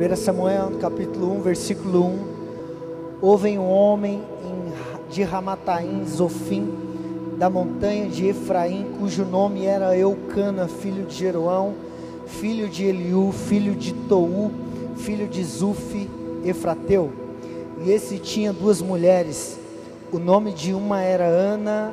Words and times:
1 0.00 0.16
Samuel, 0.16 0.78
capítulo 0.80 1.30
1, 1.36 1.42
versículo 1.42 2.06
1. 2.06 2.18
Houve 3.20 3.58
um 3.58 3.68
homem 3.68 4.22
em, 4.42 5.12
de 5.12 5.22
Ramataim, 5.22 6.06
Zofim, 6.06 6.72
da 7.36 7.50
montanha 7.50 8.08
de 8.08 8.26
Efraim, 8.28 8.86
cujo 8.98 9.26
nome 9.26 9.66
era 9.66 9.94
Eucana, 9.94 10.66
filho 10.66 11.04
de 11.04 11.14
Jeroão, 11.14 11.74
filho 12.26 12.66
de 12.66 12.86
Eliú, 12.86 13.30
filho 13.30 13.74
de 13.74 13.92
Tou, 13.92 14.50
filho 14.96 15.28
de 15.28 15.44
Zufi, 15.44 16.08
Efrateu. 16.46 17.12
E 17.84 17.90
esse 17.90 18.18
tinha 18.18 18.54
duas 18.54 18.80
mulheres. 18.80 19.58
O 20.10 20.18
nome 20.18 20.54
de 20.54 20.72
uma 20.72 21.02
era 21.02 21.26
Ana 21.26 21.92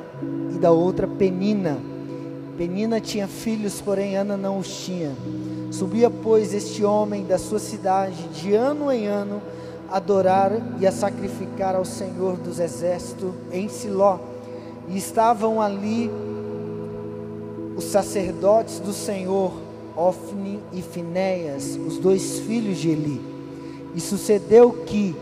e 0.56 0.58
da 0.58 0.72
outra 0.72 1.10
Penina. 1.10 1.78
Penina 2.58 3.02
tinha 3.02 3.28
filhos, 3.28 3.82
porém 3.82 4.16
Ana 4.16 4.38
não 4.38 4.60
os 4.60 4.86
tinha. 4.86 5.12
Subia, 5.72 6.10
pois, 6.10 6.54
este 6.54 6.84
homem 6.84 7.26
da 7.26 7.38
sua 7.38 7.60
cidade 7.60 8.28
de 8.30 8.54
ano 8.54 8.92
em 8.92 9.08
ano 9.08 9.42
a 9.90 9.98
adorar 9.98 10.52
e 10.80 10.88
a 10.88 10.92
sacrificar 10.92 11.76
ao 11.76 11.86
Senhor 11.86 12.38
dos 12.38 12.60
exércitos 12.60 13.34
em 13.52 13.68
Siló. 13.68 14.20
E 14.88 14.98
estavam 14.98 15.62
ali 15.62 16.10
os 17.76 17.84
sacerdotes 17.86 18.80
do 18.80 18.94
Senhor, 18.94 19.54
Ofni 19.96 20.60
e 20.72 20.82
Finéias, 20.82 21.76
os 21.76 21.98
dois 21.98 22.40
filhos 22.40 22.78
de 22.78 22.90
Eli. 22.90 23.22
E 23.94 24.00
sucedeu 24.00 24.72
que 24.86 25.16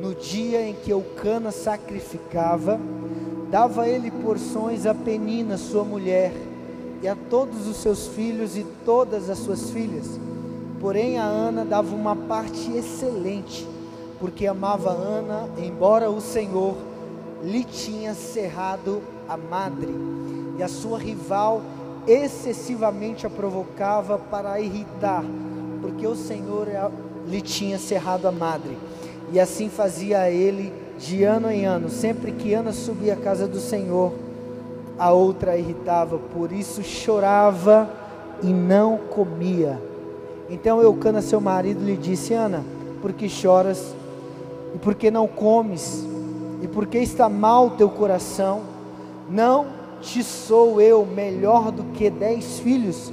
no 0.00 0.14
dia 0.14 0.62
em 0.62 0.74
que 0.74 0.90
Eucana 0.90 1.50
sacrificava, 1.50 2.78
dava 3.50 3.88
ele 3.88 4.10
porções 4.10 4.86
a 4.86 4.94
Penina, 4.94 5.56
sua 5.56 5.84
mulher, 5.84 6.32
e 7.02 7.08
a 7.08 7.14
todos 7.14 7.66
os 7.66 7.76
seus 7.76 8.06
filhos 8.08 8.56
e 8.56 8.64
todas 8.84 9.28
as 9.30 9.38
suas 9.38 9.70
filhas. 9.70 10.18
Porém, 10.80 11.18
a 11.18 11.24
Ana 11.24 11.64
dava 11.64 11.94
uma 11.94 12.14
parte 12.14 12.70
excelente, 12.72 13.66
porque 14.20 14.46
amava 14.46 14.90
Ana, 14.90 15.48
embora 15.58 16.10
o 16.10 16.20
Senhor 16.20 16.76
lhe 17.42 17.64
tinha 17.64 18.14
cerrado 18.14 19.02
a 19.28 19.36
madre, 19.36 19.94
e 20.58 20.62
a 20.62 20.68
sua 20.68 20.98
rival 20.98 21.62
excessivamente 22.06 23.26
a 23.26 23.30
provocava 23.30 24.18
para 24.18 24.52
a 24.52 24.60
irritar, 24.60 25.24
porque 25.80 26.06
o 26.06 26.14
Senhor 26.14 26.68
lhe 27.26 27.40
tinha 27.40 27.78
cerrado 27.78 28.26
a 28.26 28.32
madre. 28.32 28.78
E 29.32 29.40
assim 29.40 29.68
fazia 29.68 30.30
ele 30.30 30.72
de 30.98 31.24
ano 31.24 31.50
em 31.50 31.64
ano, 31.66 31.90
sempre 31.90 32.32
que 32.32 32.54
Ana 32.54 32.72
subia 32.72 33.14
à 33.14 33.16
casa 33.16 33.46
do 33.46 33.58
Senhor 33.58 34.12
a 34.98 35.12
outra 35.12 35.52
a 35.52 35.58
irritava, 35.58 36.18
por 36.18 36.52
isso 36.52 36.82
chorava 36.82 37.88
e 38.42 38.46
não 38.46 38.96
comia. 38.96 39.80
Então 40.48 40.80
Eucana, 40.80 41.20
seu 41.20 41.40
marido, 41.40 41.84
lhe 41.84 41.96
disse: 41.96 42.32
Ana, 42.32 42.64
por 43.02 43.12
que 43.12 43.28
choras? 43.28 43.94
E 44.74 44.78
por 44.78 44.94
que 44.94 45.10
não 45.10 45.26
comes? 45.26 46.04
E 46.62 46.68
por 46.68 46.86
que 46.86 46.98
está 46.98 47.28
mal 47.28 47.70
teu 47.70 47.90
coração? 47.90 48.62
Não 49.28 49.66
te 50.00 50.22
sou 50.22 50.80
eu 50.80 51.04
melhor 51.04 51.70
do 51.70 51.84
que 51.92 52.08
dez 52.08 52.58
filhos? 52.60 53.12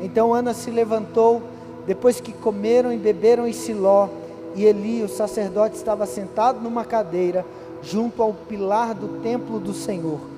Então 0.00 0.34
Ana 0.34 0.52
se 0.52 0.70
levantou, 0.70 1.42
depois 1.86 2.20
que 2.20 2.32
comeram 2.32 2.92
e 2.92 2.98
beberam 2.98 3.46
em 3.46 3.52
Siló, 3.52 4.08
e 4.54 4.64
Eli, 4.64 5.02
o 5.02 5.08
sacerdote, 5.08 5.76
estava 5.76 6.06
sentado 6.06 6.60
numa 6.60 6.84
cadeira, 6.84 7.44
junto 7.82 8.22
ao 8.22 8.32
pilar 8.32 8.94
do 8.94 9.20
templo 9.20 9.58
do 9.58 9.72
Senhor 9.72 10.33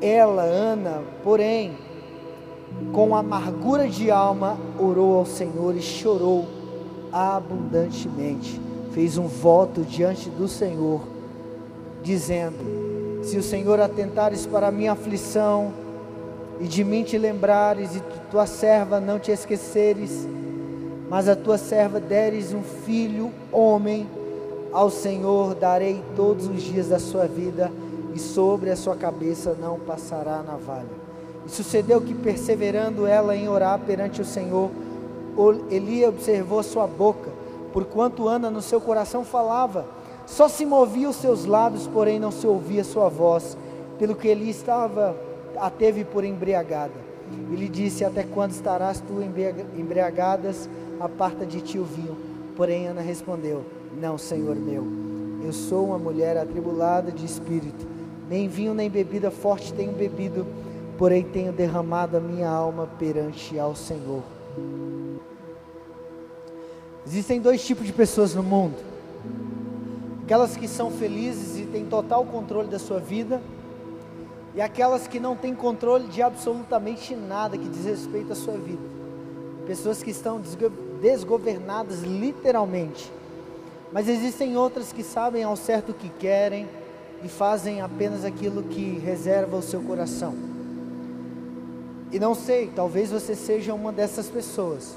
ela, 0.00 0.42
Ana, 0.42 1.02
porém, 1.22 1.72
com 2.92 3.14
amargura 3.14 3.88
de 3.88 4.10
alma, 4.10 4.58
orou 4.78 5.18
ao 5.18 5.26
Senhor 5.26 5.74
e 5.76 5.82
chorou 5.82 6.46
abundantemente. 7.12 8.60
Fez 8.92 9.18
um 9.18 9.26
voto 9.26 9.82
diante 9.82 10.28
do 10.30 10.46
Senhor, 10.46 11.00
dizendo: 12.02 13.22
Se 13.22 13.36
o 13.36 13.42
Senhor 13.42 13.80
atentares 13.80 14.46
para 14.46 14.68
a 14.68 14.72
minha 14.72 14.92
aflição, 14.92 15.72
e 16.60 16.66
de 16.66 16.84
mim 16.84 17.02
te 17.02 17.18
lembrares, 17.18 17.96
e 17.96 18.02
tua 18.30 18.46
serva 18.46 19.00
não 19.00 19.18
te 19.18 19.30
esqueceres, 19.30 20.28
mas 21.08 21.28
a 21.28 21.34
tua 21.34 21.58
serva 21.58 21.98
deres 22.00 22.52
um 22.52 22.62
filho, 22.62 23.32
homem, 23.50 24.08
ao 24.72 24.90
Senhor 24.90 25.54
darei 25.54 26.02
todos 26.16 26.46
os 26.48 26.62
dias 26.62 26.88
da 26.88 26.98
sua 26.98 27.26
vida 27.26 27.70
e 28.14 28.18
sobre 28.18 28.70
a 28.70 28.76
sua 28.76 28.94
cabeça 28.94 29.56
não 29.60 29.78
passará 29.78 30.42
navalha. 30.42 31.04
E 31.44 31.50
sucedeu 31.50 32.00
que, 32.00 32.14
perseverando 32.14 33.06
ela 33.06 33.36
em 33.36 33.48
orar 33.48 33.80
perante 33.80 34.22
o 34.22 34.24
Senhor, 34.24 34.70
Eli 35.68 36.06
observou 36.06 36.62
sua 36.62 36.86
boca, 36.86 37.30
porquanto 37.72 38.28
Ana 38.28 38.48
no 38.48 38.62
seu 38.62 38.80
coração 38.80 39.24
falava, 39.24 39.84
só 40.26 40.48
se 40.48 40.64
movia 40.64 41.10
os 41.10 41.16
seus 41.16 41.44
lábios, 41.44 41.88
porém 41.88 42.20
não 42.20 42.30
se 42.30 42.46
ouvia 42.46 42.84
sua 42.84 43.08
voz, 43.08 43.58
pelo 43.98 44.14
que 44.14 44.28
Eli 44.28 44.48
estava, 44.48 45.14
a 45.58 45.68
teve 45.68 46.04
por 46.04 46.24
embriagada. 46.24 46.94
E 47.50 47.56
lhe 47.56 47.68
disse: 47.68 48.04
Até 48.04 48.22
quando 48.22 48.52
estarás 48.52 49.00
tu 49.00 49.20
embriagadas? 49.76 50.68
Aparta 51.00 51.44
de 51.44 51.60
ti 51.60 51.78
o 51.78 51.84
vinho. 51.84 52.16
Porém 52.56 52.86
Ana 52.86 53.00
respondeu: 53.00 53.64
Não, 54.00 54.16
Senhor 54.16 54.56
meu, 54.56 54.86
eu 55.44 55.52
sou 55.52 55.86
uma 55.86 55.98
mulher 55.98 56.36
atribulada 56.38 57.10
de 57.10 57.24
espírito 57.24 57.93
nem 58.28 58.48
vinho 58.48 58.74
nem 58.74 58.88
bebida 58.88 59.30
forte 59.30 59.72
tenho 59.72 59.92
bebido, 59.92 60.46
porém 60.96 61.22
tenho 61.22 61.52
derramado 61.52 62.16
a 62.16 62.20
minha 62.20 62.48
alma 62.48 62.88
perante 62.98 63.58
ao 63.58 63.74
Senhor. 63.74 64.22
Existem 67.06 67.40
dois 67.40 67.64
tipos 67.64 67.86
de 67.86 67.92
pessoas 67.92 68.34
no 68.34 68.42
mundo: 68.42 68.76
aquelas 70.22 70.56
que 70.56 70.66
são 70.66 70.90
felizes 70.90 71.60
e 71.60 71.66
têm 71.66 71.84
total 71.84 72.24
controle 72.24 72.68
da 72.68 72.78
sua 72.78 72.98
vida, 72.98 73.42
e 74.54 74.60
aquelas 74.60 75.06
que 75.06 75.20
não 75.20 75.36
têm 75.36 75.54
controle 75.54 76.06
de 76.08 76.22
absolutamente 76.22 77.14
nada 77.14 77.58
que 77.58 77.68
diz 77.68 77.84
respeito 77.84 78.32
à 78.32 78.36
sua 78.36 78.56
vida. 78.56 78.94
Pessoas 79.66 80.02
que 80.02 80.10
estão 80.10 80.40
desgovernadas 81.00 82.02
literalmente. 82.02 83.10
Mas 83.92 84.08
existem 84.08 84.56
outras 84.56 84.92
que 84.92 85.02
sabem 85.02 85.42
ao 85.42 85.56
certo 85.56 85.90
o 85.90 85.94
que 85.94 86.08
querem 86.08 86.68
e 87.22 87.28
fazem 87.28 87.80
apenas 87.80 88.24
aquilo 88.24 88.62
que 88.62 88.98
reserva 88.98 89.56
o 89.56 89.62
seu 89.62 89.80
coração. 89.82 90.34
E 92.12 92.18
não 92.18 92.34
sei, 92.34 92.70
talvez 92.74 93.10
você 93.10 93.34
seja 93.34 93.74
uma 93.74 93.90
dessas 93.90 94.28
pessoas 94.28 94.96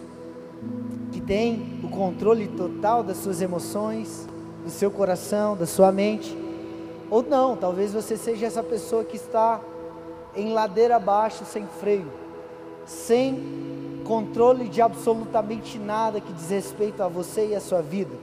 que 1.11 1.21
tem 1.21 1.79
o 1.83 1.89
controle 1.89 2.47
total 2.47 3.03
das 3.03 3.17
suas 3.17 3.41
emoções, 3.41 4.27
do 4.63 4.69
seu 4.69 4.91
coração, 4.91 5.55
da 5.55 5.65
sua 5.65 5.91
mente. 5.91 6.37
Ou 7.09 7.23
não, 7.23 7.55
talvez 7.55 7.93
você 7.93 8.17
seja 8.17 8.45
essa 8.45 8.61
pessoa 8.61 9.03
que 9.03 9.15
está 9.15 9.61
em 10.35 10.51
ladeira 10.53 10.97
abaixo, 10.97 11.45
sem 11.45 11.65
freio, 11.79 12.11
sem 12.85 14.01
controle 14.05 14.67
de 14.67 14.81
absolutamente 14.81 15.79
nada 15.79 16.21
que 16.21 16.31
diz 16.33 16.49
respeito 16.49 17.01
a 17.01 17.07
você 17.07 17.47
e 17.47 17.55
a 17.55 17.59
sua 17.59 17.81
vida. 17.81 18.15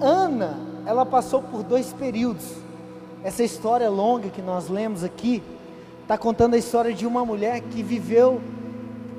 Ana 0.00 0.69
ela 0.86 1.04
passou 1.04 1.42
por 1.42 1.62
dois 1.62 1.92
períodos. 1.92 2.46
Essa 3.22 3.42
história 3.42 3.88
longa 3.88 4.28
que 4.30 4.42
nós 4.42 4.68
lemos 4.68 5.04
aqui 5.04 5.42
está 6.02 6.16
contando 6.16 6.54
a 6.54 6.58
história 6.58 6.92
de 6.92 7.06
uma 7.06 7.24
mulher 7.24 7.60
que 7.60 7.82
viveu 7.82 8.40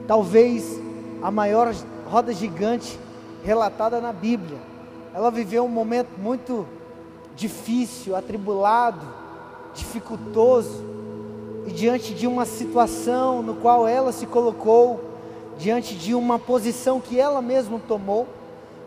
talvez 0.07 0.79
a 1.21 1.29
maior 1.29 1.73
roda 2.09 2.33
gigante 2.33 2.99
relatada 3.43 4.01
na 4.01 4.11
Bíblia. 4.11 4.57
Ela 5.13 5.29
viveu 5.29 5.63
um 5.65 5.69
momento 5.69 6.09
muito 6.17 6.65
difícil, 7.35 8.15
atribulado, 8.15 9.05
dificultoso, 9.73 10.83
e 11.67 11.71
diante 11.71 12.13
de 12.13 12.25
uma 12.25 12.45
situação 12.45 13.41
no 13.41 13.55
qual 13.55 13.87
ela 13.87 14.11
se 14.11 14.25
colocou, 14.25 14.99
diante 15.57 15.93
de 15.95 16.15
uma 16.15 16.39
posição 16.39 16.99
que 16.99 17.19
ela 17.19 17.41
mesma 17.41 17.79
tomou, 17.87 18.27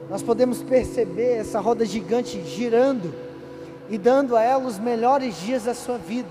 nós 0.08 0.22
podemos 0.22 0.62
perceber 0.62 1.38
essa 1.38 1.60
roda 1.60 1.84
gigante 1.84 2.42
girando 2.44 3.12
e 3.88 3.98
dando 3.98 4.36
a 4.36 4.42
ela 4.42 4.66
os 4.66 4.78
melhores 4.78 5.40
dias 5.40 5.64
da 5.64 5.74
sua 5.74 5.98
vida. 5.98 6.28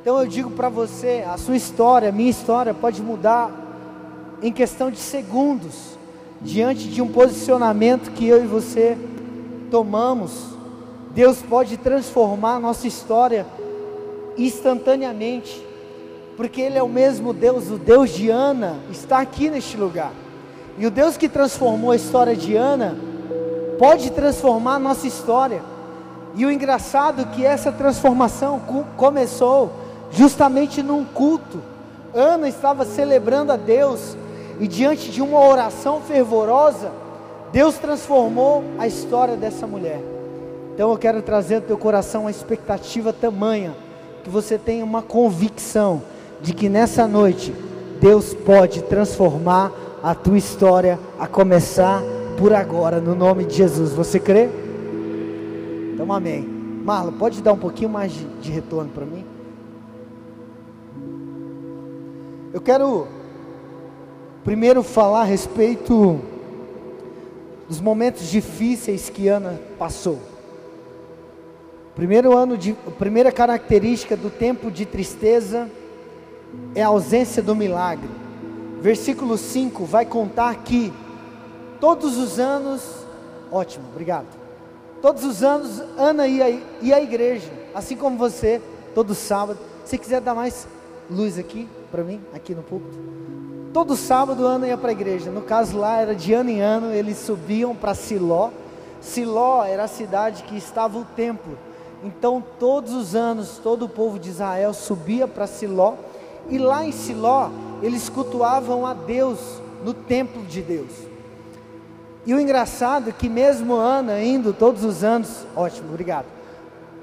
Então 0.00 0.18
eu 0.18 0.26
digo 0.26 0.50
para 0.50 0.68
você, 0.68 1.24
a 1.26 1.36
sua 1.36 1.56
história, 1.56 2.08
a 2.08 2.12
minha 2.12 2.30
história 2.30 2.74
pode 2.74 3.00
mudar 3.00 3.50
em 4.42 4.52
questão 4.52 4.90
de 4.90 4.98
segundos, 4.98 5.96
diante 6.40 6.88
de 6.88 7.00
um 7.00 7.06
posicionamento 7.06 8.10
que 8.10 8.26
eu 8.26 8.42
e 8.42 8.46
você 8.46 8.98
tomamos. 9.70 10.56
Deus 11.14 11.40
pode 11.42 11.76
transformar 11.76 12.56
a 12.56 12.60
nossa 12.60 12.88
história 12.88 13.46
instantaneamente, 14.36 15.64
porque 16.36 16.60
Ele 16.60 16.78
é 16.78 16.82
o 16.82 16.88
mesmo 16.88 17.32
Deus, 17.32 17.70
o 17.70 17.76
Deus 17.76 18.10
de 18.10 18.28
Ana, 18.28 18.80
está 18.90 19.20
aqui 19.20 19.48
neste 19.48 19.76
lugar. 19.76 20.12
E 20.78 20.86
o 20.86 20.90
Deus 20.90 21.16
que 21.16 21.28
transformou 21.28 21.90
a 21.90 21.96
história 21.96 22.34
de 22.34 22.56
Ana 22.56 22.96
pode 23.78 24.10
transformar 24.10 24.76
a 24.76 24.78
nossa 24.78 25.06
história. 25.06 25.62
E 26.34 26.46
o 26.46 26.50
engraçado 26.50 27.22
é 27.22 27.24
que 27.24 27.44
essa 27.44 27.70
transformação 27.70 28.60
começou 28.96 29.70
justamente 30.10 30.82
num 30.82 31.04
culto. 31.04 31.60
Ana 32.14 32.48
estava 32.48 32.84
celebrando 32.84 33.52
a 33.52 33.56
Deus 33.56 34.16
e 34.60 34.68
diante 34.68 35.10
de 35.10 35.20
uma 35.20 35.40
oração 35.40 36.00
fervorosa, 36.00 36.90
Deus 37.52 37.76
transformou 37.76 38.62
a 38.78 38.86
história 38.86 39.36
dessa 39.36 39.66
mulher. 39.66 40.00
Então 40.74 40.90
eu 40.90 40.98
quero 40.98 41.20
trazer 41.20 41.56
ao 41.56 41.60
teu 41.62 41.76
coração 41.76 42.22
uma 42.22 42.30
expectativa 42.30 43.12
tamanha, 43.12 43.74
que 44.24 44.30
você 44.30 44.56
tenha 44.56 44.84
uma 44.84 45.02
convicção 45.02 46.02
de 46.40 46.54
que 46.54 46.68
nessa 46.68 47.06
noite 47.06 47.54
Deus 48.00 48.32
pode 48.32 48.82
transformar 48.82 49.70
a 50.02 50.14
tua 50.14 50.36
história, 50.36 50.98
a 51.18 51.26
começar 51.26 52.02
por 52.36 52.52
agora, 52.52 53.00
no 53.00 53.14
nome 53.14 53.44
de 53.44 53.54
Jesus. 53.54 53.92
Você 53.92 54.18
crê? 54.18 54.48
Então, 55.94 56.12
amém. 56.12 56.42
Marlon, 56.84 57.12
pode 57.12 57.40
dar 57.40 57.52
um 57.52 57.58
pouquinho 57.58 57.88
mais 57.88 58.12
de, 58.12 58.24
de 58.40 58.50
retorno 58.50 58.90
para 58.90 59.06
mim? 59.06 59.24
Eu 62.52 62.60
quero 62.60 63.06
primeiro 64.44 64.82
falar 64.82 65.20
a 65.20 65.24
respeito 65.24 66.20
dos 67.68 67.80
momentos 67.80 68.28
difíceis 68.28 69.08
que 69.08 69.28
Ana 69.28 69.60
passou. 69.78 70.18
Primeiro 71.94 72.36
ano 72.36 72.58
de, 72.58 72.74
a 72.86 72.90
primeira 72.90 73.30
característica 73.30 74.16
do 74.16 74.30
tempo 74.30 74.70
de 74.70 74.84
tristeza 74.84 75.70
é 76.74 76.82
a 76.82 76.88
ausência 76.88 77.42
do 77.42 77.54
milagre. 77.54 78.21
Versículo 78.82 79.38
5 79.38 79.84
vai 79.84 80.04
contar 80.04 80.56
que 80.64 80.92
todos 81.78 82.18
os 82.18 82.40
anos, 82.40 82.82
ótimo, 83.48 83.84
obrigado. 83.92 84.26
Todos 85.00 85.22
os 85.24 85.44
anos 85.44 85.80
Ana 85.96 86.26
ia, 86.26 86.60
ia 86.80 86.96
à 86.96 87.00
igreja, 87.00 87.48
assim 87.72 87.96
como 87.96 88.18
você, 88.18 88.60
todo 88.92 89.14
sábado. 89.14 89.60
Se 89.84 89.96
quiser 89.96 90.20
dar 90.20 90.34
mais 90.34 90.66
luz 91.08 91.38
aqui 91.38 91.68
para 91.92 92.02
mim, 92.02 92.20
aqui 92.34 92.56
no 92.56 92.62
púlpito. 92.64 92.98
Todo 93.72 93.94
sábado 93.94 94.44
Ana 94.44 94.66
ia 94.66 94.76
para 94.76 94.88
a 94.88 94.92
igreja. 94.92 95.30
No 95.30 95.42
caso 95.42 95.78
lá 95.78 96.00
era 96.00 96.12
de 96.12 96.32
ano 96.32 96.50
em 96.50 96.60
ano, 96.60 96.92
eles 96.92 97.18
subiam 97.18 97.76
para 97.76 97.94
Siló. 97.94 98.50
Siló 99.00 99.62
era 99.62 99.84
a 99.84 99.88
cidade 99.88 100.42
que 100.42 100.56
estava 100.56 100.98
o 100.98 101.04
templo. 101.04 101.56
Então 102.02 102.42
todos 102.58 102.92
os 102.94 103.14
anos 103.14 103.60
todo 103.62 103.84
o 103.84 103.88
povo 103.88 104.18
de 104.18 104.30
Israel 104.30 104.74
subia 104.74 105.28
para 105.28 105.46
Siló 105.46 105.94
e 106.48 106.58
lá 106.58 106.84
em 106.84 106.90
Siló, 106.90 107.48
eles 107.82 108.08
cultuavam 108.08 108.86
a 108.86 108.94
Deus 108.94 109.60
no 109.84 109.92
templo 109.92 110.42
de 110.44 110.62
Deus. 110.62 110.90
E 112.24 112.32
o 112.32 112.40
engraçado 112.40 113.10
é 113.10 113.12
que 113.12 113.28
mesmo 113.28 113.74
Ana 113.74 114.22
indo 114.22 114.52
todos 114.52 114.84
os 114.84 115.02
anos, 115.02 115.44
ótimo, 115.56 115.88
obrigado. 115.88 116.26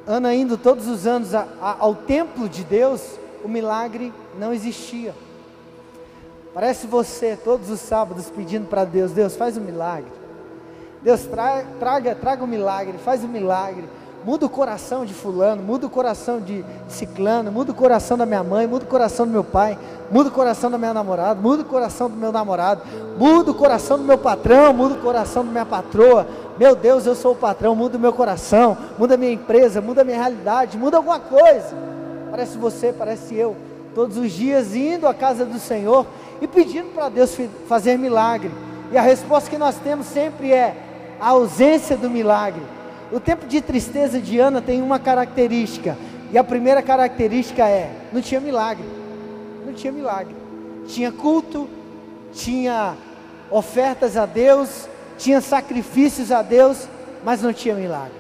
Ana 0.08 0.34
indo 0.34 0.58
todos 0.58 0.88
os 0.88 1.06
anos 1.06 1.36
a, 1.36 1.46
a, 1.62 1.76
ao 1.80 1.94
templo 1.94 2.48
de 2.48 2.64
Deus, 2.64 3.20
o 3.44 3.50
milagre 3.50 4.14
não 4.40 4.54
existia. 4.54 5.14
Parece 6.54 6.88
você 6.88 7.36
todos 7.36 7.70
os 7.70 7.82
sábados 7.82 8.30
pedindo 8.30 8.68
para 8.68 8.86
Deus, 8.86 9.12
Deus 9.12 9.36
faz 9.36 9.58
um 9.58 9.62
milagre. 9.62 10.12
Deus 11.02 11.22
traga, 11.24 11.68
traga, 11.80 12.16
traga 12.16 12.44
um 12.44 12.48
milagre, 12.48 12.98
faz 12.98 13.24
um 13.24 13.28
milagre 13.28 13.88
muda 14.26 14.46
o 14.46 14.50
coração 14.50 15.06
de 15.06 15.14
fulano, 15.14 15.62
muda 15.62 15.88
o 15.88 15.90
coração 15.90 16.40
de 16.40 16.64
ciclano, 16.88 17.52
muda 17.52 17.72
o 17.72 17.76
coração 17.76 18.18
da 18.18 18.26
minha 18.26 18.44
mãe, 18.44 18.68
muda 18.68 18.86
o 18.86 18.88
coração 18.88 19.26
do 19.26 19.32
meu 19.32 19.44
pai, 19.44 19.78
muda 20.12 20.30
o 20.30 20.32
coração 20.32 20.70
da 20.70 20.78
minha 20.78 20.94
namorada, 20.94 21.40
muda 21.40 21.62
o 21.62 21.66
coração 21.66 22.10
do 22.10 22.16
meu 22.16 22.32
namorado, 22.32 22.82
muda 23.18 23.52
o 23.52 23.54
coração 23.54 23.98
do 23.98 24.04
meu 24.04 24.18
patrão, 24.18 24.74
muda 24.74 24.96
o 24.96 25.00
coração 25.00 25.46
da 25.46 25.52
minha 25.52 25.66
patroa. 25.66 26.28
Meu 26.58 26.76
Deus, 26.76 27.06
eu 27.06 27.16
sou 27.16 27.34
o 27.34 27.36
patrão, 27.36 27.76
muda 27.76 27.98
o 27.98 28.00
meu 28.00 28.12
coração, 28.12 28.78
muda 28.98 29.16
a 29.16 29.18
minha 29.18 29.32
empresa, 29.32 29.82
muda 29.82 30.02
a 30.02 30.06
minha 30.06 30.18
realidade, 30.18 30.78
muda 30.78 30.98
alguma 30.98 31.20
coisa. 31.20 31.76
Parece 32.30 32.58
você, 32.58 32.94
parece 32.94 33.36
eu, 33.36 33.56
todos 33.96 34.18
os 34.18 34.32
dias 34.32 34.76
indo 34.76 35.08
à 35.08 35.14
casa 35.14 35.46
do 35.46 35.60
Senhor 35.60 36.06
e 36.42 36.48
pedindo 36.48 36.94
para 36.94 37.10
Deus 37.10 37.38
fazer 37.68 37.98
milagre. 37.98 38.52
E 38.92 38.98
a 38.98 39.02
resposta 39.02 39.50
que 39.50 39.58
nós 39.58 39.76
temos 39.76 40.08
sempre 40.08 40.52
é 40.52 40.76
a 41.20 41.30
ausência 41.30 41.96
do 41.96 42.10
milagre. 42.10 42.79
O 43.12 43.20
tempo 43.20 43.48
de 43.48 43.60
tristeza 43.60 44.20
de 44.20 44.40
Ana 44.40 44.62
tem 44.62 44.82
uma 44.82 45.00
característica, 45.00 45.98
e 46.32 46.38
a 46.38 46.44
primeira 46.44 46.82
característica 46.82 47.68
é: 47.68 47.92
não 48.14 48.22
tinha 48.22 48.40
milagre. 48.40 48.86
Não 49.66 49.74
tinha 49.74 49.92
milagre. 49.92 50.36
Tinha 50.88 51.12
culto, 51.12 51.68
tinha 52.34 52.96
ofertas 53.50 54.16
a 54.16 54.26
Deus, 54.26 54.88
tinha 55.18 55.42
sacrifícios 55.42 56.32
a 56.32 56.42
Deus, 56.42 56.88
mas 57.24 57.42
não 57.42 57.52
tinha 57.52 57.76
milagre. 57.76 58.20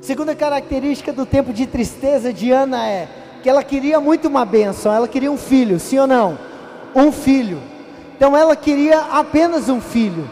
Segunda 0.00 0.34
característica 0.34 1.12
do 1.12 1.24
tempo 1.24 1.52
de 1.52 1.64
tristeza 1.64 2.32
de 2.32 2.50
Ana 2.50 2.88
é 2.88 3.08
que 3.40 3.48
ela 3.48 3.62
queria 3.62 4.00
muito 4.00 4.26
uma 4.26 4.44
bênção, 4.44 4.92
ela 4.92 5.06
queria 5.06 5.30
um 5.30 5.36
filho, 5.36 5.78
sim 5.78 5.98
ou 5.98 6.08
não? 6.08 6.38
Um 6.94 7.12
filho. 7.12 7.60
Então 8.16 8.36
ela 8.36 8.56
queria 8.56 8.98
apenas 8.98 9.68
um 9.68 9.80
filho. 9.80 10.28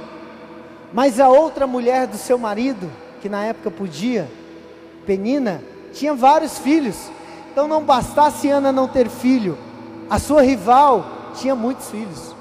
Mas 0.92 1.20
a 1.20 1.28
outra 1.28 1.66
mulher 1.66 2.06
do 2.06 2.16
seu 2.16 2.38
marido, 2.38 2.90
que 3.20 3.28
na 3.28 3.44
época 3.44 3.70
podia, 3.70 4.28
Penina, 5.06 5.62
tinha 5.92 6.14
vários 6.14 6.58
filhos. 6.58 7.10
Então 7.52 7.66
não 7.66 7.82
bastasse 7.82 8.48
Ana 8.48 8.70
não 8.70 8.86
ter 8.86 9.08
filho, 9.08 9.58
a 10.08 10.18
sua 10.18 10.42
rival 10.42 11.04
tinha 11.34 11.54
muitos 11.54 11.90
filhos. 11.90 12.34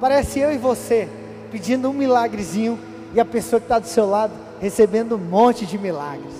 Parece 0.00 0.40
eu 0.40 0.52
e 0.52 0.58
você 0.58 1.08
pedindo 1.50 1.88
um 1.88 1.92
milagrezinho 1.92 2.78
e 3.14 3.20
a 3.20 3.24
pessoa 3.24 3.60
que 3.60 3.66
está 3.66 3.78
do 3.78 3.86
seu 3.86 4.08
lado 4.08 4.32
recebendo 4.60 5.16
um 5.16 5.18
monte 5.18 5.66
de 5.66 5.78
milagres. 5.78 6.32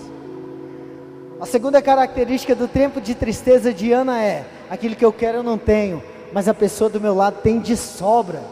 A 1.40 1.46
segunda 1.46 1.82
característica 1.82 2.54
do 2.54 2.66
tempo 2.66 3.00
de 3.00 3.14
tristeza 3.14 3.72
de 3.72 3.92
Ana 3.92 4.22
é: 4.22 4.44
aquilo 4.70 4.96
que 4.96 5.04
eu 5.04 5.12
quero 5.12 5.38
eu 5.38 5.42
não 5.42 5.58
tenho, 5.58 6.02
mas 6.32 6.48
a 6.48 6.54
pessoa 6.54 6.88
do 6.88 7.00
meu 7.00 7.14
lado 7.14 7.40
tem 7.42 7.60
de 7.60 7.76
sobra. 7.76 8.42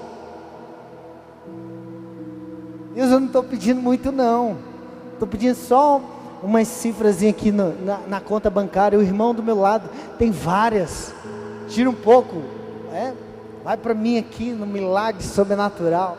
Deus, 2.94 3.10
eu 3.10 3.20
não 3.20 3.26
estou 3.26 3.42
pedindo 3.42 3.80
muito 3.80 4.12
não. 4.12 4.58
Estou 5.12 5.26
pedindo 5.26 5.54
só 5.54 6.00
umas 6.42 6.68
cifras 6.68 7.22
aqui 7.22 7.50
no, 7.52 7.72
na, 7.84 7.98
na, 8.08 8.20
conta 8.20 8.50
bancária. 8.50 8.98
O 8.98 9.02
irmão 9.02 9.34
do 9.34 9.42
meu 9.42 9.58
lado 9.58 9.88
tem 10.18 10.30
várias. 10.30 11.14
Tira 11.68 11.88
um 11.88 11.94
pouco. 11.94 12.42
É, 12.92 13.12
vai 13.64 13.76
para 13.76 13.94
mim 13.94 14.18
aqui 14.18 14.50
no 14.50 14.66
milagre 14.66 15.22
sobrenatural. 15.22 16.18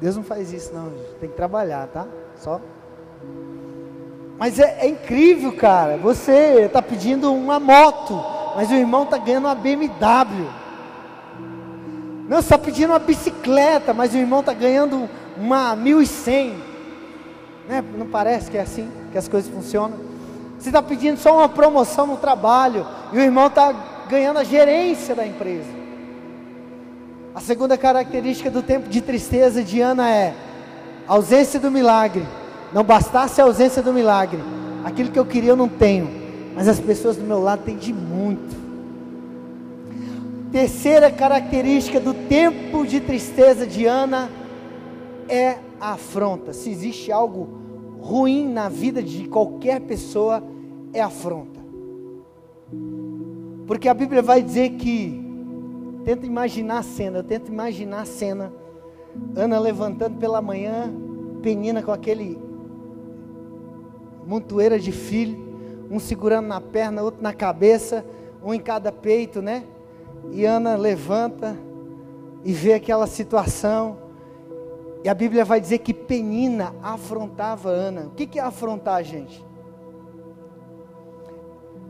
Deus 0.00 0.16
não 0.16 0.22
faz 0.22 0.52
isso 0.52 0.72
não. 0.72 0.92
Tem 1.18 1.28
que 1.28 1.36
trabalhar, 1.36 1.88
tá? 1.88 2.06
Só. 2.36 2.60
Mas 4.38 4.60
é, 4.60 4.78
é 4.80 4.88
incrível, 4.88 5.56
cara. 5.56 5.96
Você 5.96 6.62
está 6.66 6.80
pedindo 6.80 7.32
uma 7.32 7.58
moto, 7.58 8.22
mas 8.54 8.70
o 8.70 8.74
irmão 8.74 9.02
está 9.02 9.18
ganhando 9.18 9.46
uma 9.46 9.54
BMW. 9.54 10.46
Não, 12.28 12.40
está 12.40 12.58
pedindo 12.58 12.90
uma 12.90 12.98
bicicleta, 12.98 13.94
mas 13.94 14.12
o 14.12 14.18
irmão 14.18 14.40
está 14.40 14.52
ganhando 14.52 15.08
uma 15.36 15.74
1100. 15.74 16.56
Né? 17.66 17.82
Não 17.96 18.06
parece 18.06 18.50
que 18.50 18.58
é 18.58 18.60
assim 18.60 18.88
que 19.10 19.16
as 19.16 19.26
coisas 19.26 19.50
funcionam? 19.50 19.98
Você 20.58 20.68
está 20.68 20.82
pedindo 20.82 21.18
só 21.18 21.38
uma 21.38 21.48
promoção 21.48 22.06
no 22.06 22.18
trabalho 22.18 22.86
e 23.12 23.16
o 23.16 23.20
irmão 23.20 23.46
está 23.46 23.72
ganhando 24.08 24.38
a 24.38 24.44
gerência 24.44 25.14
da 25.14 25.26
empresa. 25.26 25.78
A 27.34 27.40
segunda 27.40 27.78
característica 27.78 28.50
do 28.50 28.62
tempo 28.62 28.88
de 28.88 29.00
tristeza 29.00 29.62
de 29.62 29.80
Ana 29.80 30.10
é 30.10 30.34
ausência 31.06 31.58
do 31.58 31.70
milagre. 31.70 32.26
Não 32.72 32.84
bastasse 32.84 33.40
a 33.40 33.44
ausência 33.44 33.82
do 33.82 33.92
milagre, 33.92 34.42
aquilo 34.84 35.10
que 35.10 35.18
eu 35.18 35.24
queria 35.24 35.50
eu 35.50 35.56
não 35.56 35.68
tenho, 35.68 36.10
mas 36.54 36.68
as 36.68 36.78
pessoas 36.78 37.16
do 37.16 37.24
meu 37.24 37.40
lado 37.40 37.62
têm 37.64 37.76
de 37.76 37.94
muito. 37.94 38.57
Terceira 40.50 41.10
característica 41.10 42.00
do 42.00 42.14
tempo 42.14 42.86
de 42.86 43.00
tristeza 43.00 43.66
de 43.66 43.84
Ana 43.84 44.30
é 45.28 45.58
a 45.78 45.92
afronta. 45.92 46.54
Se 46.54 46.70
existe 46.70 47.12
algo 47.12 47.48
ruim 48.00 48.48
na 48.48 48.68
vida 48.68 49.02
de 49.02 49.28
qualquer 49.28 49.80
pessoa, 49.82 50.42
é 50.92 51.02
afronta. 51.02 51.60
Porque 53.66 53.90
a 53.90 53.94
Bíblia 53.94 54.22
vai 54.22 54.42
dizer 54.42 54.70
que, 54.70 55.22
tenta 56.04 56.24
imaginar 56.24 56.78
a 56.78 56.82
cena, 56.82 57.18
eu 57.18 57.24
tento 57.24 57.52
imaginar 57.52 58.00
a 58.00 58.06
cena, 58.06 58.50
Ana 59.36 59.58
levantando 59.58 60.16
pela 60.16 60.40
manhã, 60.40 60.90
Penina 61.42 61.82
com 61.82 61.92
aquele 61.92 62.38
montoeira 64.26 64.78
de 64.78 64.92
filho, 64.92 65.86
um 65.90 65.98
segurando 65.98 66.46
na 66.46 66.60
perna, 66.60 67.02
outro 67.02 67.22
na 67.22 67.32
cabeça, 67.32 68.04
um 68.42 68.52
em 68.52 68.60
cada 68.60 68.90
peito, 68.90 69.40
né? 69.42 69.64
E 70.30 70.44
Ana 70.44 70.76
levanta 70.76 71.56
e 72.44 72.52
vê 72.52 72.74
aquela 72.74 73.06
situação. 73.06 73.98
E 75.04 75.08
a 75.08 75.14
Bíblia 75.14 75.44
vai 75.44 75.60
dizer 75.60 75.78
que 75.78 75.94
Penina 75.94 76.74
afrontava 76.82 77.68
Ana. 77.68 78.06
O 78.06 78.10
que 78.10 78.38
é 78.38 78.42
afrontar, 78.42 79.02
gente? 79.04 79.44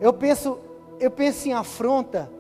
Eu 0.01 0.13
penso, 0.13 0.59
eu 1.01 1.11
penso 1.11 1.49
em 1.49 1.53
afronta. 1.53 2.31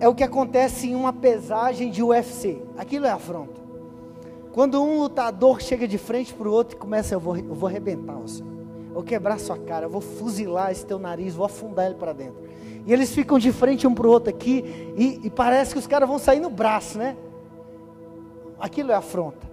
É 0.00 0.08
o 0.08 0.14
que 0.14 0.24
acontece 0.24 0.88
em 0.88 0.94
uma 0.94 1.12
pesagem 1.12 1.90
de 1.90 2.02
UFC. 2.02 2.62
Aquilo 2.76 3.06
é 3.06 3.10
afronta. 3.10 3.60
Quando 4.52 4.82
um 4.82 4.98
lutador 4.98 5.60
chega 5.60 5.86
de 5.86 5.98
frente 5.98 6.34
para 6.34 6.48
o 6.48 6.52
outro 6.52 6.76
e 6.76 6.78
começa, 6.78 7.14
eu 7.14 7.20
vou, 7.20 7.36
eu 7.36 7.54
vou 7.54 7.68
arrebentar 7.68 8.14
você. 8.14 8.42
Eu 8.42 8.94
vou 8.94 9.02
quebrar 9.02 9.38
sua 9.38 9.56
cara, 9.56 9.86
eu 9.86 9.90
vou 9.90 10.00
fuzilar 10.00 10.72
esse 10.72 10.84
teu 10.84 10.98
nariz, 10.98 11.34
vou 11.34 11.46
afundar 11.46 11.86
ele 11.86 11.94
para 11.94 12.12
dentro. 12.12 12.49
E 12.86 12.92
eles 12.92 13.14
ficam 13.14 13.38
de 13.38 13.52
frente 13.52 13.86
um 13.86 13.94
para 13.94 14.06
o 14.06 14.10
outro 14.10 14.30
aqui, 14.30 14.92
e, 14.96 15.20
e 15.24 15.30
parece 15.30 15.72
que 15.72 15.78
os 15.78 15.86
caras 15.86 16.08
vão 16.08 16.18
sair 16.18 16.40
no 16.40 16.50
braço, 16.50 16.98
né? 16.98 17.16
Aquilo 18.58 18.92
é 18.92 18.94
afronta. 18.94 19.48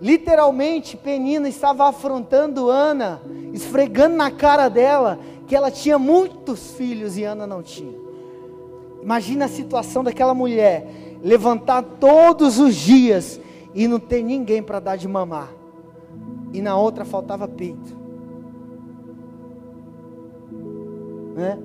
Literalmente, 0.00 0.96
Penina 0.96 1.48
estava 1.48 1.88
afrontando 1.88 2.68
Ana, 2.68 3.22
esfregando 3.52 4.16
na 4.16 4.30
cara 4.30 4.68
dela 4.68 5.18
que 5.46 5.54
ela 5.54 5.70
tinha 5.70 5.98
muitos 5.98 6.72
filhos 6.72 7.16
e 7.16 7.24
Ana 7.24 7.46
não 7.46 7.62
tinha. 7.62 7.98
Imagina 9.02 9.44
a 9.44 9.48
situação 9.48 10.02
daquela 10.02 10.34
mulher 10.34 10.86
levantar 11.22 11.82
todos 11.82 12.58
os 12.58 12.74
dias 12.74 13.40
e 13.74 13.88
não 13.88 13.98
ter 13.98 14.22
ninguém 14.22 14.62
para 14.62 14.80
dar 14.80 14.96
de 14.96 15.08
mamar. 15.08 15.52
E 16.52 16.60
na 16.60 16.76
outra 16.76 17.04
faltava 17.04 17.48
peito. 17.48 17.96
Né? 21.34 21.58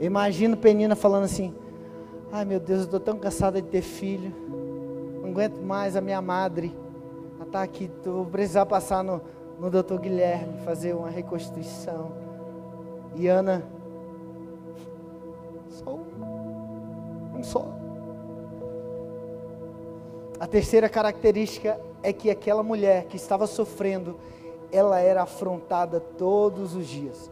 Imagino 0.00 0.56
Penina 0.56 0.94
falando 0.94 1.24
assim: 1.24 1.54
Ai 2.32 2.44
meu 2.44 2.60
Deus, 2.60 2.80
eu 2.80 2.84
estou 2.84 3.00
tão 3.00 3.18
cansada 3.18 3.60
de 3.60 3.68
ter 3.68 3.82
filho. 3.82 4.32
Não 5.22 5.30
aguento 5.30 5.58
mais 5.60 5.96
a 5.96 6.00
minha 6.00 6.20
madre. 6.20 6.74
Ela 7.36 7.44
está 7.44 7.62
aqui, 7.62 7.90
vou 8.04 8.26
precisar 8.26 8.66
passar 8.66 9.02
no, 9.02 9.20
no 9.58 9.70
doutor 9.70 9.98
Guilherme, 10.00 10.58
fazer 10.64 10.94
uma 10.94 11.08
reconstituição. 11.08 12.12
E 13.14 13.26
Ana, 13.26 13.62
só 15.70 15.90
um, 15.94 17.38
um 17.38 17.42
só. 17.42 17.66
A 20.38 20.46
terceira 20.46 20.88
característica 20.88 21.80
é 22.02 22.12
que 22.12 22.30
aquela 22.30 22.62
mulher 22.62 23.06
que 23.06 23.16
estava 23.16 23.46
sofrendo, 23.46 24.16
ela 24.76 25.00
era 25.00 25.22
afrontada 25.22 25.98
todos 25.98 26.74
os 26.74 26.86
dias. 26.86 27.30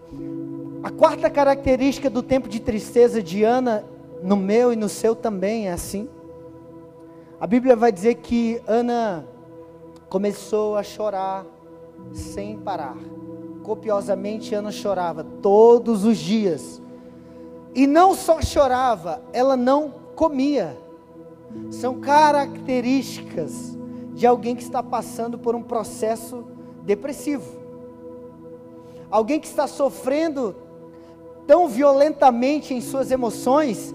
A 0.83 0.91
quarta 0.91 1.29
característica 1.29 2.09
do 2.09 2.23
tempo 2.23 2.49
de 2.49 2.61
tristeza 2.61 3.23
de 3.23 3.43
Ana, 3.45 3.85
no 4.23 4.37
meu 4.37 4.73
e 4.73 4.77
no 4.77 4.89
seu 4.89 5.15
também 5.15 5.69
é 5.69 5.73
assim. 5.73 6.09
A 7.41 7.47
Bíblia 7.47 7.77
vai 7.77 7.93
dizer 7.93 8.17
que 8.17 8.63
Ana 8.67 9.27
começou 10.09 10.77
a 10.77 10.83
chorar 10.83 11.45
sem 12.13 12.57
parar. 12.59 12.97
Copiosamente 13.63 14.55
Ana 14.55 14.71
chorava 14.71 15.25
todos 15.25 16.05
os 16.05 16.17
dias. 16.17 16.81
E 17.75 17.87
não 17.87 18.15
só 18.15 18.41
chorava, 18.41 19.23
ela 19.33 19.57
não 19.57 19.93
comia. 20.15 20.79
São 21.71 22.01
características 22.01 23.77
de 24.15 24.27
alguém 24.27 24.55
que 24.55 24.63
está 24.63 24.83
passando 24.83 25.39
por 25.39 25.55
um 25.55 25.63
processo 25.63 26.45
depressivo. 26.85 27.45
Alguém 29.11 29.41
que 29.41 29.47
está 29.47 29.67
sofrendo 29.67 30.55
tão 31.47 31.69
violentamente 31.69 32.73
em 32.73 32.81
suas 32.81 33.11
emoções 33.11 33.95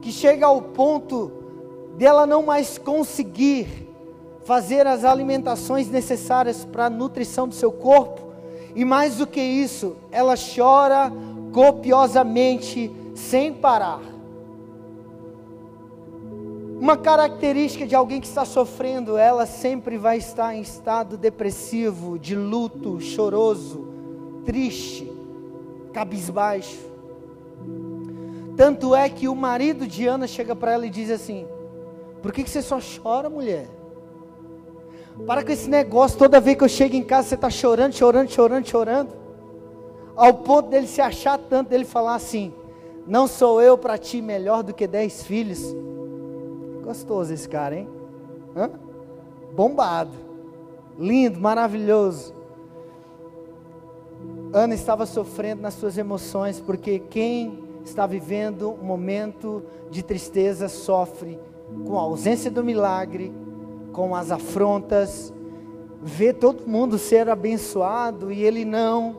que 0.00 0.10
chega 0.10 0.46
ao 0.46 0.60
ponto 0.60 1.30
dela 1.96 2.26
não 2.26 2.42
mais 2.42 2.78
conseguir 2.78 3.88
fazer 4.44 4.86
as 4.86 5.04
alimentações 5.04 5.88
necessárias 5.88 6.64
para 6.64 6.86
a 6.86 6.90
nutrição 6.90 7.46
do 7.46 7.54
seu 7.54 7.70
corpo, 7.70 8.32
e 8.74 8.84
mais 8.84 9.16
do 9.16 9.26
que 9.26 9.40
isso, 9.40 9.96
ela 10.10 10.34
chora 10.34 11.12
copiosamente 11.52 12.90
sem 13.14 13.52
parar. 13.52 14.00
Uma 16.82 16.96
característica 16.96 17.86
de 17.86 17.94
alguém 17.94 18.20
que 18.20 18.26
está 18.26 18.44
sofrendo, 18.44 19.16
ela 19.16 19.46
sempre 19.46 19.96
vai 19.96 20.16
estar 20.18 20.52
em 20.52 20.62
estado 20.62 21.16
depressivo, 21.16 22.18
de 22.18 22.34
luto, 22.34 23.00
choroso, 23.00 23.86
triste, 24.44 25.08
cabisbaixo. 25.92 26.80
Tanto 28.56 28.96
é 28.96 29.08
que 29.08 29.28
o 29.28 29.36
marido 29.36 29.86
de 29.86 30.08
Ana 30.08 30.26
chega 30.26 30.56
para 30.56 30.72
ela 30.72 30.84
e 30.84 30.90
diz 30.90 31.08
assim: 31.08 31.46
Por 32.20 32.32
que, 32.32 32.42
que 32.42 32.50
você 32.50 32.60
só 32.60 32.80
chora, 32.80 33.30
mulher? 33.30 33.68
Para 35.24 35.44
com 35.44 35.52
esse 35.52 35.70
negócio, 35.70 36.18
toda 36.18 36.40
vez 36.40 36.56
que 36.58 36.64
eu 36.64 36.68
chego 36.68 36.96
em 36.96 37.04
casa 37.04 37.28
você 37.28 37.34
está 37.36 37.48
chorando, 37.48 37.92
chorando, 37.92 38.28
chorando, 38.28 38.66
chorando. 38.66 39.12
Ao 40.16 40.34
ponto 40.34 40.68
dele 40.68 40.88
se 40.88 41.00
achar 41.00 41.38
tanto, 41.38 41.68
dele 41.68 41.84
falar 41.84 42.16
assim: 42.16 42.52
Não 43.06 43.28
sou 43.28 43.62
eu 43.62 43.78
para 43.78 43.96
ti 43.96 44.20
melhor 44.20 44.64
do 44.64 44.74
que 44.74 44.88
dez 44.88 45.22
filhos. 45.22 45.62
Gostoso 46.92 47.32
esse 47.32 47.48
cara, 47.48 47.74
hein? 47.74 47.88
Hã? 48.54 48.70
Bombado. 49.54 50.10
Lindo, 50.98 51.40
maravilhoso. 51.40 52.34
Ana 54.52 54.74
estava 54.74 55.06
sofrendo 55.06 55.62
nas 55.62 55.72
suas 55.72 55.96
emoções, 55.96 56.60
porque 56.60 56.98
quem 56.98 57.64
está 57.82 58.06
vivendo 58.06 58.72
um 58.72 58.84
momento 58.84 59.62
de 59.90 60.02
tristeza 60.02 60.68
sofre 60.68 61.40
com 61.86 61.98
a 61.98 62.02
ausência 62.02 62.50
do 62.50 62.62
milagre, 62.62 63.32
com 63.94 64.14
as 64.14 64.30
afrontas, 64.30 65.32
vê 66.02 66.30
todo 66.30 66.68
mundo 66.68 66.98
ser 66.98 67.26
abençoado 67.30 68.30
e 68.30 68.42
ele 68.42 68.66
não, 68.66 69.16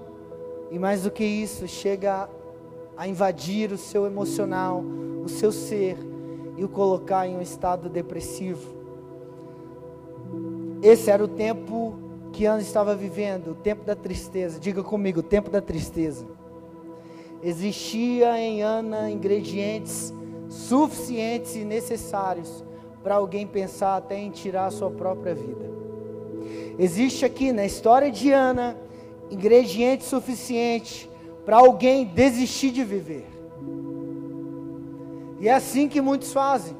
e 0.69 0.77
mais 0.77 1.01
do 1.01 1.09
que 1.09 1.23
isso, 1.23 1.67
chega 1.67 2.29
a 2.95 3.07
invadir 3.07 3.71
o 3.71 3.79
seu 3.79 4.05
emocional, 4.05 4.83
o 5.25 5.27
seu 5.27 5.51
ser 5.51 6.12
e 6.57 6.63
o 6.63 6.69
colocar 6.69 7.27
em 7.27 7.37
um 7.37 7.41
estado 7.41 7.89
depressivo. 7.89 8.73
Esse 10.81 11.09
era 11.09 11.23
o 11.23 11.27
tempo 11.27 11.97
que 12.31 12.45
Ana 12.45 12.61
estava 12.61 12.95
vivendo, 12.95 13.51
o 13.51 13.55
tempo 13.55 13.85
da 13.85 13.95
tristeza. 13.95 14.59
Diga 14.59 14.83
comigo, 14.83 15.19
o 15.19 15.23
tempo 15.23 15.49
da 15.49 15.61
tristeza. 15.61 16.25
Existia 17.41 18.37
em 18.39 18.61
Ana 18.61 19.09
ingredientes 19.09 20.13
suficientes 20.49 21.55
e 21.55 21.63
necessários 21.63 22.63
para 23.03 23.15
alguém 23.15 23.45
pensar 23.45 23.97
até 23.97 24.17
em 24.17 24.29
tirar 24.29 24.67
a 24.67 24.71
sua 24.71 24.89
própria 24.89 25.33
vida. 25.35 25.71
Existe 26.77 27.25
aqui 27.25 27.51
na 27.51 27.65
história 27.65 28.11
de 28.11 28.31
Ana 28.31 28.77
ingrediente 29.29 30.03
suficiente 30.03 31.09
para 31.45 31.57
alguém 31.57 32.05
desistir 32.05 32.71
de 32.71 32.83
viver. 32.83 33.32
E 35.43 35.49
é 35.49 35.53
assim 35.53 35.89
que 35.89 35.99
muitos 35.99 36.31
fazem. 36.31 36.73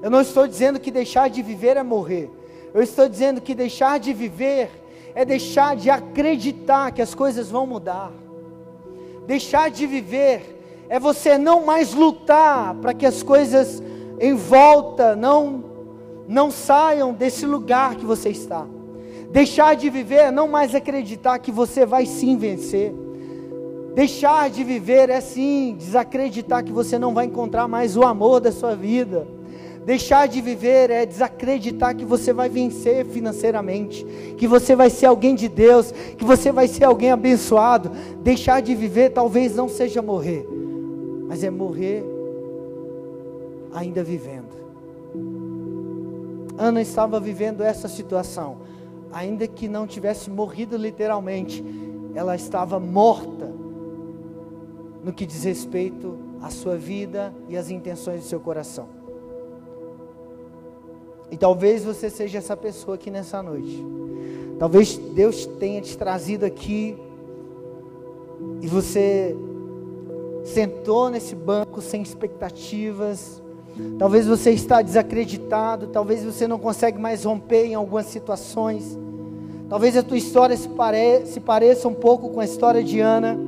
Eu 0.00 0.08
não 0.08 0.20
estou 0.20 0.46
dizendo 0.46 0.78
que 0.78 0.88
deixar 0.88 1.28
de 1.28 1.42
viver 1.42 1.76
é 1.76 1.82
morrer. 1.82 2.30
Eu 2.72 2.80
estou 2.80 3.08
dizendo 3.08 3.40
que 3.40 3.56
deixar 3.56 3.98
de 3.98 4.12
viver 4.12 4.70
é 5.16 5.24
deixar 5.24 5.74
de 5.74 5.90
acreditar 5.90 6.92
que 6.92 7.02
as 7.02 7.12
coisas 7.12 7.50
vão 7.50 7.66
mudar. 7.66 8.12
Deixar 9.26 9.68
de 9.68 9.84
viver 9.84 10.86
é 10.88 11.00
você 11.00 11.36
não 11.36 11.66
mais 11.66 11.92
lutar 11.92 12.72
para 12.76 12.94
que 12.94 13.04
as 13.04 13.20
coisas 13.24 13.82
em 14.20 14.34
volta 14.34 15.16
não 15.16 15.64
não 16.28 16.52
saiam 16.52 17.12
desse 17.12 17.44
lugar 17.44 17.96
que 17.96 18.06
você 18.06 18.28
está. 18.28 18.64
Deixar 19.32 19.74
de 19.74 19.90
viver 19.90 20.26
é 20.26 20.30
não 20.30 20.46
mais 20.46 20.72
acreditar 20.72 21.40
que 21.40 21.50
você 21.50 21.84
vai 21.84 22.06
sim 22.06 22.36
vencer. 22.36 22.94
Deixar 23.96 24.50
de 24.50 24.62
viver 24.62 25.08
é 25.08 25.22
sim 25.22 25.74
desacreditar 25.78 26.62
que 26.62 26.70
você 26.70 26.98
não 26.98 27.14
vai 27.14 27.24
encontrar 27.24 27.66
mais 27.66 27.96
o 27.96 28.02
amor 28.02 28.40
da 28.40 28.52
sua 28.52 28.76
vida. 28.76 29.26
Deixar 29.86 30.28
de 30.28 30.38
viver 30.42 30.90
é 30.90 31.06
desacreditar 31.06 31.96
que 31.96 32.04
você 32.04 32.30
vai 32.30 32.50
vencer 32.50 33.06
financeiramente, 33.06 34.04
que 34.36 34.46
você 34.46 34.76
vai 34.76 34.90
ser 34.90 35.06
alguém 35.06 35.34
de 35.34 35.48
Deus, 35.48 35.92
que 35.92 36.26
você 36.26 36.52
vai 36.52 36.68
ser 36.68 36.84
alguém 36.84 37.10
abençoado. 37.10 37.90
Deixar 38.22 38.60
de 38.60 38.74
viver 38.74 39.14
talvez 39.14 39.56
não 39.56 39.66
seja 39.66 40.02
morrer, 40.02 40.46
mas 41.26 41.42
é 41.42 41.48
morrer 41.48 42.04
ainda 43.72 44.04
vivendo. 44.04 44.54
Ana 46.58 46.82
estava 46.82 47.18
vivendo 47.18 47.62
essa 47.62 47.88
situação, 47.88 48.58
ainda 49.10 49.46
que 49.48 49.66
não 49.66 49.86
tivesse 49.86 50.28
morrido 50.28 50.76
literalmente, 50.76 51.64
ela 52.14 52.36
estava 52.36 52.78
morta 52.78 53.56
no 55.06 55.12
que 55.12 55.24
diz 55.24 55.44
respeito 55.44 56.18
à 56.42 56.50
sua 56.50 56.76
vida 56.76 57.32
e 57.48 57.56
às 57.56 57.70
intenções 57.70 58.22
do 58.22 58.26
seu 58.26 58.40
coração. 58.40 58.88
E 61.30 61.36
talvez 61.36 61.84
você 61.84 62.10
seja 62.10 62.38
essa 62.38 62.56
pessoa 62.56 62.96
aqui 62.96 63.08
nessa 63.08 63.40
noite. 63.40 63.86
Talvez 64.58 64.96
Deus 64.96 65.46
tenha 65.60 65.80
te 65.80 65.96
trazido 65.96 66.44
aqui 66.44 66.98
e 68.60 68.66
você 68.66 69.36
sentou 70.42 71.08
nesse 71.08 71.36
banco 71.36 71.80
sem 71.80 72.02
expectativas. 72.02 73.40
Talvez 74.00 74.26
você 74.26 74.50
está 74.50 74.82
desacreditado, 74.82 75.86
talvez 75.86 76.24
você 76.24 76.48
não 76.48 76.58
consegue 76.58 76.98
mais 76.98 77.22
romper 77.22 77.66
em 77.66 77.76
algumas 77.76 78.06
situações. 78.06 78.98
Talvez 79.68 79.96
a 79.96 80.02
tua 80.02 80.18
história 80.18 80.56
se, 80.56 80.68
pare, 80.70 81.26
se 81.26 81.38
pareça 81.38 81.86
um 81.86 81.94
pouco 81.94 82.30
com 82.30 82.40
a 82.40 82.44
história 82.44 82.82
de 82.82 82.98
Ana, 82.98 83.38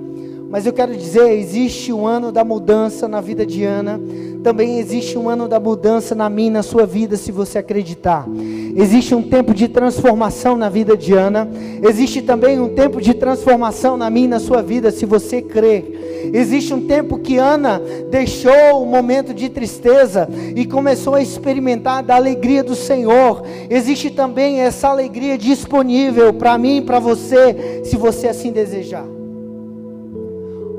mas 0.48 0.66
eu 0.66 0.72
quero 0.72 0.96
dizer, 0.96 1.30
existe 1.32 1.92
um 1.92 2.06
ano 2.06 2.32
da 2.32 2.44
mudança 2.44 3.06
na 3.06 3.20
vida 3.20 3.44
de 3.44 3.64
Ana, 3.64 4.00
também 4.42 4.78
existe 4.78 5.18
um 5.18 5.28
ano 5.28 5.48
da 5.48 5.58
mudança 5.60 6.14
na 6.14 6.30
minha 6.30 6.50
na 6.50 6.62
sua 6.62 6.86
vida, 6.86 7.16
se 7.16 7.30
você 7.30 7.58
acreditar. 7.58 8.26
Existe 8.74 9.14
um 9.14 9.22
tempo 9.22 9.52
de 9.52 9.68
transformação 9.68 10.56
na 10.56 10.68
vida 10.68 10.96
de 10.96 11.12
Ana. 11.12 11.48
Existe 11.82 12.22
também 12.22 12.60
um 12.60 12.68
tempo 12.68 13.00
de 13.00 13.14
transformação 13.14 13.96
na 13.96 14.08
minha 14.08 14.28
na 14.28 14.40
sua 14.40 14.62
vida, 14.62 14.90
se 14.90 15.04
você 15.04 15.42
crer. 15.42 16.30
Existe 16.32 16.72
um 16.72 16.86
tempo 16.86 17.18
que 17.18 17.36
Ana 17.36 17.80
deixou 18.10 18.82
o 18.82 18.86
momento 18.86 19.34
de 19.34 19.48
tristeza 19.48 20.28
e 20.54 20.64
começou 20.64 21.14
a 21.14 21.22
experimentar 21.22 22.02
da 22.02 22.16
alegria 22.16 22.62
do 22.62 22.74
Senhor. 22.74 23.42
Existe 23.68 24.10
também 24.10 24.60
essa 24.60 24.88
alegria 24.88 25.36
disponível 25.36 26.32
para 26.32 26.56
mim 26.56 26.78
e 26.78 26.82
para 26.82 26.98
você, 26.98 27.82
se 27.84 27.96
você 27.96 28.28
assim 28.28 28.52
desejar. 28.52 29.17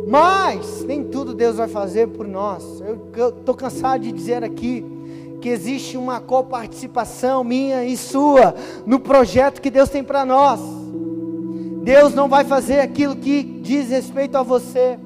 Mas 0.09 0.83
nem 0.85 1.03
tudo 1.03 1.35
Deus 1.35 1.57
vai 1.57 1.67
fazer 1.67 2.07
por 2.07 2.27
nós. 2.27 2.81
Eu 2.81 3.37
estou 3.37 3.53
cansado 3.53 4.01
de 4.01 4.11
dizer 4.11 4.43
aqui 4.43 4.83
que 5.39 5.49
existe 5.49 5.95
uma 5.97 6.19
coparticipação 6.19 7.43
minha 7.43 7.85
e 7.85 7.95
sua 7.95 8.55
no 8.87 8.99
projeto 8.99 9.61
que 9.61 9.69
Deus 9.69 9.87
tem 9.87 10.03
para 10.03 10.25
nós. 10.25 10.59
Deus 11.83 12.15
não 12.15 12.27
vai 12.27 12.43
fazer 12.43 12.79
aquilo 12.79 13.17
que 13.17 13.43
diz 13.43 13.91
respeito 13.91 14.35
a 14.35 14.41
você. 14.41 14.97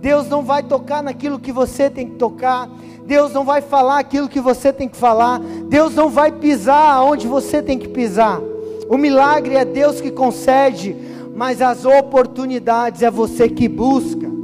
Deus 0.00 0.28
não 0.28 0.42
vai 0.42 0.64
tocar 0.64 1.00
naquilo 1.00 1.38
que 1.38 1.52
você 1.52 1.88
tem 1.88 2.08
que 2.08 2.16
tocar. 2.16 2.68
Deus 3.06 3.32
não 3.32 3.44
vai 3.44 3.62
falar 3.62 4.00
aquilo 4.00 4.28
que 4.28 4.40
você 4.40 4.72
tem 4.72 4.88
que 4.88 4.96
falar. 4.96 5.38
Deus 5.68 5.94
não 5.94 6.10
vai 6.10 6.32
pisar 6.32 7.04
onde 7.04 7.28
você 7.28 7.62
tem 7.62 7.78
que 7.78 7.86
pisar. 7.86 8.40
O 8.88 8.98
milagre 8.98 9.54
é 9.54 9.64
Deus 9.64 10.00
que 10.00 10.10
concede, 10.10 10.96
mas 11.36 11.62
as 11.62 11.84
oportunidades 11.84 13.02
é 13.02 13.10
você 13.12 13.48
que 13.48 13.68
busca. 13.68 14.39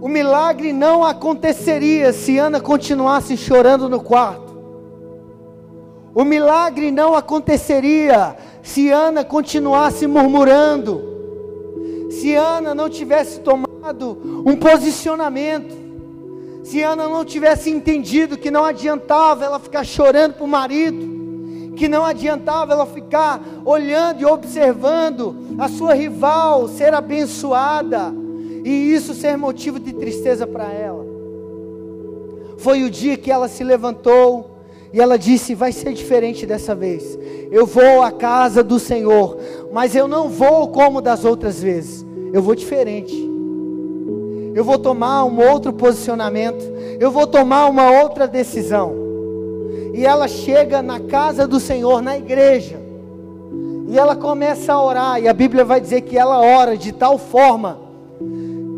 O 0.00 0.08
milagre 0.08 0.72
não 0.72 1.04
aconteceria 1.04 2.10
se 2.10 2.38
Ana 2.38 2.58
continuasse 2.58 3.36
chorando 3.36 3.86
no 3.86 4.00
quarto. 4.00 4.58
O 6.14 6.24
milagre 6.24 6.90
não 6.90 7.14
aconteceria 7.14 8.34
se 8.62 8.88
Ana 8.88 9.22
continuasse 9.22 10.06
murmurando. 10.06 11.02
Se 12.10 12.34
Ana 12.34 12.74
não 12.74 12.88
tivesse 12.88 13.40
tomado 13.40 14.42
um 14.46 14.56
posicionamento. 14.56 15.76
Se 16.64 16.82
Ana 16.82 17.06
não 17.06 17.22
tivesse 17.22 17.68
entendido 17.68 18.38
que 18.38 18.50
não 18.50 18.64
adiantava 18.64 19.44
ela 19.44 19.60
ficar 19.60 19.84
chorando 19.84 20.32
para 20.32 20.44
o 20.44 20.48
marido. 20.48 21.74
Que 21.76 21.88
não 21.88 22.06
adiantava 22.06 22.72
ela 22.72 22.86
ficar 22.86 23.38
olhando 23.66 24.22
e 24.22 24.24
observando 24.24 25.36
a 25.58 25.68
sua 25.68 25.92
rival 25.92 26.68
ser 26.68 26.94
abençoada 26.94 28.14
e 28.64 28.94
isso 28.94 29.14
ser 29.14 29.36
motivo 29.36 29.78
de 29.78 29.92
tristeza 29.92 30.46
para 30.46 30.70
ela. 30.72 31.06
Foi 32.58 32.82
o 32.82 32.90
dia 32.90 33.16
que 33.16 33.30
ela 33.30 33.48
se 33.48 33.64
levantou 33.64 34.58
e 34.92 35.00
ela 35.00 35.18
disse: 35.18 35.54
Vai 35.54 35.72
ser 35.72 35.92
diferente 35.92 36.44
dessa 36.44 36.74
vez. 36.74 37.18
Eu 37.50 37.64
vou 37.64 38.02
à 38.02 38.10
casa 38.10 38.62
do 38.62 38.78
Senhor, 38.78 39.38
mas 39.72 39.94
eu 39.94 40.06
não 40.06 40.28
vou 40.28 40.68
como 40.68 41.00
das 41.00 41.24
outras 41.24 41.62
vezes. 41.62 42.04
Eu 42.32 42.42
vou 42.42 42.54
diferente. 42.54 43.16
Eu 44.54 44.64
vou 44.64 44.78
tomar 44.78 45.24
um 45.24 45.40
outro 45.50 45.72
posicionamento. 45.72 46.64
Eu 46.98 47.10
vou 47.10 47.26
tomar 47.26 47.66
uma 47.66 47.90
outra 48.02 48.26
decisão. 48.28 48.94
E 49.94 50.04
ela 50.04 50.28
chega 50.28 50.82
na 50.82 51.00
casa 51.00 51.46
do 51.46 51.58
Senhor, 51.58 52.02
na 52.02 52.16
igreja. 52.16 52.80
E 53.88 53.98
ela 53.98 54.14
começa 54.14 54.72
a 54.72 54.82
orar. 54.82 55.20
E 55.20 55.28
a 55.28 55.32
Bíblia 55.32 55.64
vai 55.64 55.80
dizer 55.80 56.02
que 56.02 56.18
ela 56.18 56.40
ora 56.40 56.76
de 56.76 56.92
tal 56.92 57.16
forma 57.16 57.89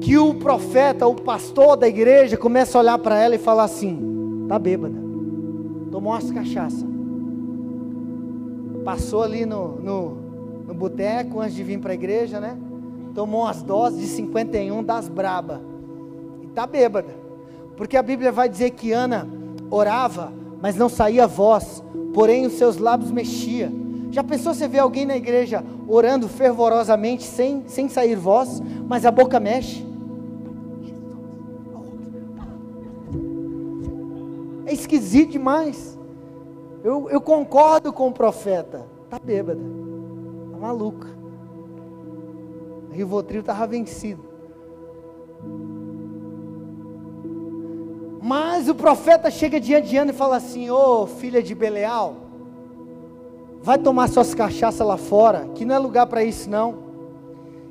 que 0.03 0.19
o 0.19 0.35
profeta, 0.35 1.07
o 1.07 1.15
pastor 1.15 1.77
da 1.77 1.89
igreja, 1.89 2.37
começa 2.37 2.77
a 2.77 2.81
olhar 2.81 2.99
para 2.99 3.19
ela 3.19 3.37
e 3.37 3.39
falar 3.39 3.65
assim: 3.65 4.47
tá 4.49 4.59
bêbada, 4.59 4.97
tomou 5.91 6.13
umas 6.13 6.31
cachaça, 6.31 6.85
passou 8.85 9.23
ali 9.23 9.47
no, 9.47 9.81
no, 9.81 10.17
no 10.67 10.75
boteco 10.75 11.41
antes 11.41 11.55
de 11.55 11.63
vir 11.63 11.79
para 11.79 11.93
a 11.93 11.95
igreja, 11.95 12.41
né? 12.41 12.59
Tomou 13.15 13.43
umas 13.43 13.63
doses 13.63 14.01
de 14.01 14.07
51 14.09 14.83
das 14.83 15.09
braba 15.09 15.61
e 16.43 16.49
tá 16.49 16.67
bêbada, 16.67 17.15
porque 17.77 17.97
a 17.97 18.03
Bíblia 18.03 18.33
vai 18.33 18.49
dizer 18.49 18.71
que 18.71 18.91
Ana 18.91 19.29
orava, 19.71 20.33
mas 20.61 20.75
não 20.75 20.89
saía 20.89 21.29
voz, 21.29 21.83
porém 22.13 22.45
os 22.45 22.55
seus 22.55 22.77
lábios 22.77 23.13
mexiam. 23.13 23.81
Já 24.11 24.23
pensou 24.23 24.53
você 24.53 24.69
ver 24.69 24.81
alguém 24.81 25.07
na 25.07 25.17
igreja 25.17 25.65
orando 25.89 26.29
fervorosamente 26.29 27.23
sem, 27.23 27.63
sem 27.67 27.89
sair 27.89 28.15
voz, 28.15 28.61
mas 28.87 29.07
a 29.07 29.11
boca 29.11 29.41
mexe? 29.41 29.92
É 34.73 34.75
esquisito 34.75 35.33
demais. 35.33 35.99
Eu, 36.83 37.11
eu 37.11 37.21
concordo 37.21 37.93
com 37.93 38.09
o 38.09 38.13
profeta. 38.13 38.87
Tá 39.11 39.19
bêbada. 39.19 39.61
Tá 40.51 40.57
maluca. 40.57 41.09
O 42.89 42.95
Rivotril 42.95 43.41
estava 43.41 43.67
vencido. 43.67 44.25
Mas 48.23 48.67
o 48.67 48.75
profeta 48.75 49.31
chega 49.31 49.61
diante 49.61 49.91
de 49.91 49.99
Ana 49.99 50.11
e 50.11 50.15
fala 50.15 50.37
assim: 50.37 50.71
Ô 50.71 51.03
oh, 51.03 51.07
filha 51.07 51.43
de 51.43 51.55
Beleal, 51.55 52.15
vai 53.61 53.77
tomar 53.77 54.09
suas 54.09 54.33
cachaças 54.33 54.87
lá 54.87 54.97
fora, 54.97 55.51
que 55.55 55.67
não 55.67 55.75
é 55.75 55.79
lugar 55.79 56.07
para 56.07 56.25
isso 56.25 56.49
não. 56.49 56.79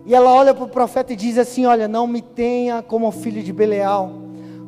E 0.05 0.13
ela 0.13 0.31
olha 0.31 0.53
para 0.53 0.65
o 0.65 0.69
profeta 0.69 1.13
e 1.13 1.15
diz 1.15 1.39
assim: 1.39 1.65
Olha, 1.65 1.87
não 1.87 2.05
me 2.05 2.21
tenha 2.21 2.83
como 2.83 3.11
filho 3.11 3.41
de 3.41 3.51
Beleal 3.51 4.20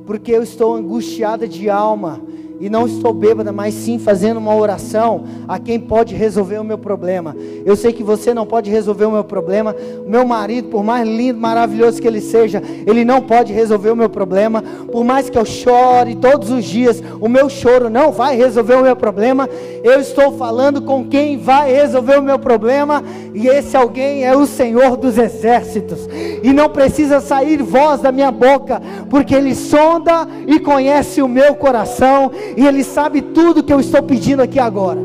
porque 0.05 0.31
eu 0.31 0.43
estou 0.43 0.75
angustiada 0.75 1.47
de 1.47 1.69
alma 1.69 2.21
e 2.63 2.69
não 2.69 2.87
estou 2.87 3.11
bêbada, 3.11 3.51
mas 3.51 3.73
sim 3.73 3.99
fazendo 3.99 4.37
uma 4.37 4.55
oração 4.55 5.25
a 5.49 5.59
quem 5.59 5.77
pode 5.77 6.15
resolver 6.15 6.59
o 6.59 6.63
meu 6.63 6.77
problema. 6.77 7.35
Eu 7.65 7.75
sei 7.75 7.91
que 7.91 8.01
você 8.01 8.33
não 8.33 8.45
pode 8.45 8.71
resolver 8.71 9.03
o 9.03 9.11
meu 9.11 9.23
problema. 9.25 9.75
Meu 10.07 10.25
marido, 10.25 10.69
por 10.69 10.81
mais 10.81 11.05
lindo, 11.05 11.37
maravilhoso 11.37 12.01
que 12.01 12.07
ele 12.07 12.21
seja, 12.21 12.63
ele 12.87 13.03
não 13.03 13.21
pode 13.21 13.51
resolver 13.51 13.89
o 13.89 13.97
meu 13.97 14.09
problema. 14.09 14.63
Por 14.89 15.03
mais 15.03 15.29
que 15.29 15.37
eu 15.37 15.43
chore 15.43 16.15
todos 16.15 16.51
os 16.51 16.63
dias, 16.63 17.03
o 17.19 17.27
meu 17.27 17.49
choro 17.49 17.89
não 17.89 18.13
vai 18.13 18.37
resolver 18.37 18.75
o 18.75 18.83
meu 18.83 18.95
problema. 18.95 19.49
Eu 19.83 19.99
estou 19.99 20.31
falando 20.37 20.83
com 20.83 21.05
quem 21.05 21.37
vai 21.37 21.69
resolver 21.69 22.17
o 22.17 22.23
meu 22.23 22.39
problema, 22.39 23.03
e 23.33 23.45
esse 23.45 23.75
alguém 23.75 24.23
é 24.23 24.33
o 24.33 24.45
Senhor 24.45 24.95
dos 24.95 25.17
exércitos. 25.17 26.07
E 26.41 26.53
não 26.53 26.69
precisa 26.69 27.19
sair 27.19 27.61
voz 27.61 27.99
da 27.99 28.09
minha 28.09 28.31
boca, 28.31 28.81
porque 29.09 29.35
ele 29.35 29.53
sonda 29.53 30.25
e 30.47 30.61
conhece 30.61 31.21
o 31.21 31.27
meu 31.27 31.55
coração 31.55 32.31
e 32.55 32.65
Ele 32.65 32.83
sabe 32.83 33.21
tudo 33.21 33.63
que 33.63 33.73
eu 33.73 33.79
estou 33.79 34.03
pedindo 34.03 34.41
aqui 34.41 34.59
agora. 34.59 34.99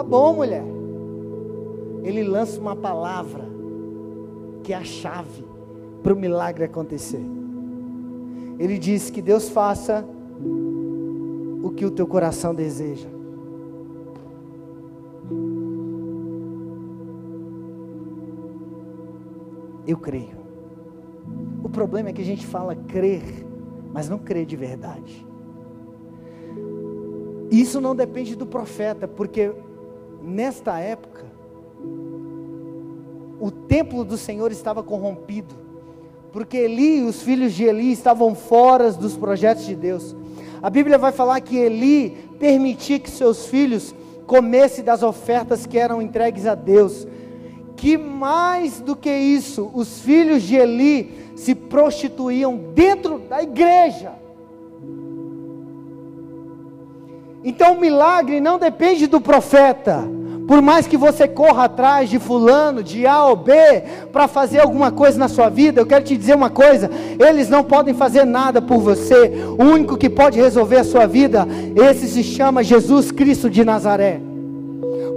Tá 0.00 0.02
bom, 0.02 0.32
mulher. 0.32 0.64
Ele 2.02 2.24
lança 2.24 2.58
uma 2.58 2.74
palavra 2.74 3.44
que 4.62 4.72
é 4.72 4.76
a 4.76 4.82
chave 4.82 5.44
para 6.02 6.14
o 6.14 6.16
milagre 6.16 6.64
acontecer. 6.64 7.20
Ele 8.58 8.78
diz 8.78 9.10
que 9.10 9.20
Deus 9.20 9.50
faça 9.50 10.02
o 11.62 11.70
que 11.76 11.84
o 11.84 11.90
teu 11.90 12.06
coração 12.06 12.54
deseja. 12.54 13.08
Eu 19.86 19.98
creio. 19.98 20.40
O 21.62 21.68
problema 21.68 22.08
é 22.08 22.12
que 22.14 22.22
a 22.22 22.24
gente 22.24 22.46
fala 22.46 22.74
crer 22.74 23.49
mas 23.92 24.08
não 24.08 24.18
crê 24.18 24.44
de 24.44 24.56
verdade. 24.56 25.26
Isso 27.50 27.80
não 27.80 27.96
depende 27.96 28.36
do 28.36 28.46
profeta, 28.46 29.08
porque 29.08 29.52
nesta 30.22 30.78
época 30.78 31.24
o 33.40 33.50
templo 33.50 34.04
do 34.04 34.16
Senhor 34.16 34.52
estava 34.52 34.82
corrompido, 34.82 35.54
porque 36.30 36.56
Eli 36.56 36.98
e 36.98 37.02
os 37.02 37.22
filhos 37.22 37.52
de 37.52 37.64
Eli 37.64 37.90
estavam 37.90 38.34
fora 38.34 38.92
dos 38.92 39.16
projetos 39.16 39.66
de 39.66 39.74
Deus. 39.74 40.14
A 40.62 40.70
Bíblia 40.70 40.98
vai 40.98 41.10
falar 41.10 41.40
que 41.40 41.56
Eli 41.56 42.10
permitia 42.38 42.98
que 42.98 43.10
seus 43.10 43.46
filhos 43.46 43.94
comessem 44.26 44.84
das 44.84 45.02
ofertas 45.02 45.66
que 45.66 45.78
eram 45.78 46.00
entregues 46.00 46.46
a 46.46 46.54
Deus. 46.54 47.06
Que 47.76 47.96
mais 47.96 48.78
do 48.78 48.94
que 48.94 49.10
isso, 49.10 49.70
os 49.74 50.00
filhos 50.02 50.42
de 50.42 50.54
Eli 50.54 51.19
se 51.40 51.54
prostituíam 51.54 52.54
dentro 52.74 53.18
da 53.18 53.42
igreja. 53.42 54.12
Então 57.42 57.72
o 57.72 57.80
milagre 57.80 58.40
não 58.40 58.58
depende 58.58 59.06
do 59.06 59.22
profeta. 59.22 60.06
Por 60.46 60.60
mais 60.60 60.86
que 60.86 60.98
você 60.98 61.26
corra 61.26 61.64
atrás 61.64 62.10
de 62.10 62.18
fulano, 62.18 62.82
de 62.82 63.06
A 63.06 63.24
ou 63.24 63.36
B, 63.36 63.52
para 64.12 64.28
fazer 64.28 64.58
alguma 64.58 64.90
coisa 64.90 65.18
na 65.18 65.28
sua 65.28 65.48
vida, 65.48 65.80
eu 65.80 65.86
quero 65.86 66.04
te 66.04 66.14
dizer 66.14 66.34
uma 66.34 66.50
coisa: 66.50 66.90
eles 67.18 67.48
não 67.48 67.64
podem 67.64 67.94
fazer 67.94 68.26
nada 68.26 68.60
por 68.60 68.78
você. 68.78 69.32
O 69.58 69.64
único 69.64 69.96
que 69.96 70.10
pode 70.10 70.38
resolver 70.38 70.76
a 70.76 70.84
sua 70.84 71.06
vida, 71.06 71.46
esse 71.74 72.06
se 72.06 72.22
chama 72.22 72.62
Jesus 72.62 73.10
Cristo 73.10 73.48
de 73.48 73.64
Nazaré. 73.64 74.29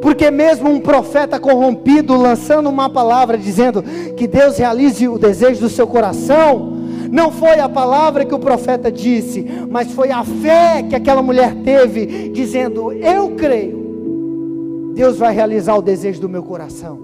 Porque 0.04 0.30
mesmo 0.30 0.70
um 0.70 0.82
profeta 0.82 1.40
corrompido 1.40 2.18
lançando 2.18 2.70
uma 2.70 2.90
palavra 2.90 3.38
dizendo 3.38 3.82
que 4.18 4.28
Deus 4.28 4.58
realize 4.58 5.08
o 5.08 5.18
desejo 5.18 5.62
do 5.62 5.70
seu 5.70 5.88
coração, 5.88 6.74
não 7.10 7.32
foi 7.32 7.62
a 7.62 7.70
palavra 7.70 8.26
que 8.26 8.36
o 8.36 8.40
profeta 8.40 8.92
disse, 8.92 9.48
mas 9.70 9.94
foi 9.94 10.12
a 10.12 10.22
fé 10.26 10.84
que 10.84 10.94
aquela 10.94 11.22
mulher 11.22 11.56
teve, 11.64 12.28
dizendo: 12.34 12.92
Eu 12.92 13.30
creio, 13.38 14.92
Deus 14.94 15.18
vai 15.18 15.34
realizar 15.34 15.78
o 15.78 15.82
desejo 15.82 16.20
do 16.20 16.28
meu 16.28 16.44
coração. 16.44 17.00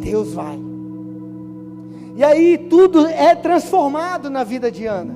Deus 0.00 0.32
vai. 0.32 0.58
E 2.16 2.24
aí 2.24 2.56
tudo 2.56 3.06
é 3.06 3.34
transformado 3.34 4.30
na 4.30 4.44
vida 4.44 4.70
de 4.70 4.86
Ana, 4.86 5.14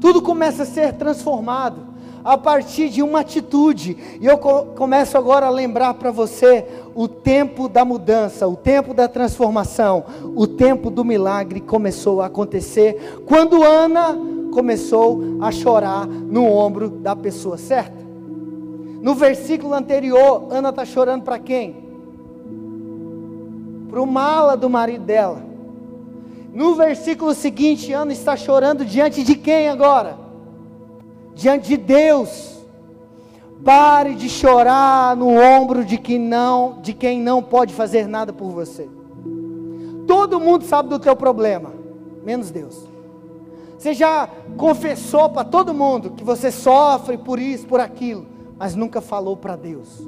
tudo 0.00 0.22
começa 0.22 0.62
a 0.62 0.66
ser 0.66 0.92
transformado 0.92 1.93
a 2.24 2.38
partir 2.38 2.88
de 2.88 3.02
uma 3.02 3.20
atitude. 3.20 4.18
E 4.18 4.24
eu 4.24 4.38
começo 4.38 5.18
agora 5.18 5.46
a 5.46 5.50
lembrar 5.50 5.92
para 5.94 6.10
você 6.10 6.64
o 6.94 7.06
tempo 7.06 7.68
da 7.68 7.84
mudança, 7.84 8.48
o 8.48 8.56
tempo 8.56 8.94
da 8.94 9.06
transformação, 9.06 10.04
o 10.34 10.46
tempo 10.46 10.90
do 10.90 11.04
milagre 11.04 11.60
começou 11.60 12.22
a 12.22 12.26
acontecer 12.26 13.20
quando 13.26 13.62
Ana 13.62 14.16
começou 14.52 15.20
a 15.42 15.52
chorar 15.52 16.06
no 16.06 16.46
ombro 16.46 16.88
da 16.88 17.14
pessoa 17.14 17.58
certa. 17.58 18.02
No 19.02 19.14
versículo 19.14 19.74
anterior, 19.74 20.46
Ana 20.50 20.70
está 20.70 20.86
chorando 20.86 21.24
para 21.24 21.38
quem? 21.38 21.84
Para 23.90 24.00
o 24.00 24.06
mala 24.06 24.56
do 24.56 24.70
marido 24.70 25.04
dela. 25.04 25.42
No 26.54 26.74
versículo 26.74 27.34
seguinte, 27.34 27.92
Ana 27.92 28.12
está 28.12 28.34
chorando 28.36 28.84
diante 28.84 29.22
de 29.22 29.34
quem 29.34 29.68
agora? 29.68 30.23
Diante 31.34 31.68
de 31.68 31.76
Deus. 31.76 32.54
Pare 33.64 34.14
de 34.14 34.28
chorar 34.28 35.16
no 35.16 35.28
ombro 35.28 35.84
de 35.84 35.96
quem 35.96 36.18
não, 36.18 36.80
de 36.82 36.92
quem 36.92 37.20
não 37.20 37.42
pode 37.42 37.72
fazer 37.72 38.06
nada 38.06 38.32
por 38.32 38.50
você. 38.50 38.88
Todo 40.06 40.40
mundo 40.40 40.64
sabe 40.64 40.90
do 40.90 40.98
teu 40.98 41.16
problema, 41.16 41.72
menos 42.24 42.50
Deus. 42.50 42.86
Você 43.78 43.94
já 43.94 44.28
confessou 44.56 45.30
para 45.30 45.44
todo 45.44 45.72
mundo 45.72 46.10
que 46.10 46.22
você 46.22 46.50
sofre 46.50 47.16
por 47.16 47.38
isso, 47.38 47.66
por 47.66 47.80
aquilo, 47.80 48.26
mas 48.58 48.74
nunca 48.74 49.00
falou 49.00 49.36
para 49.36 49.56
Deus. 49.56 50.02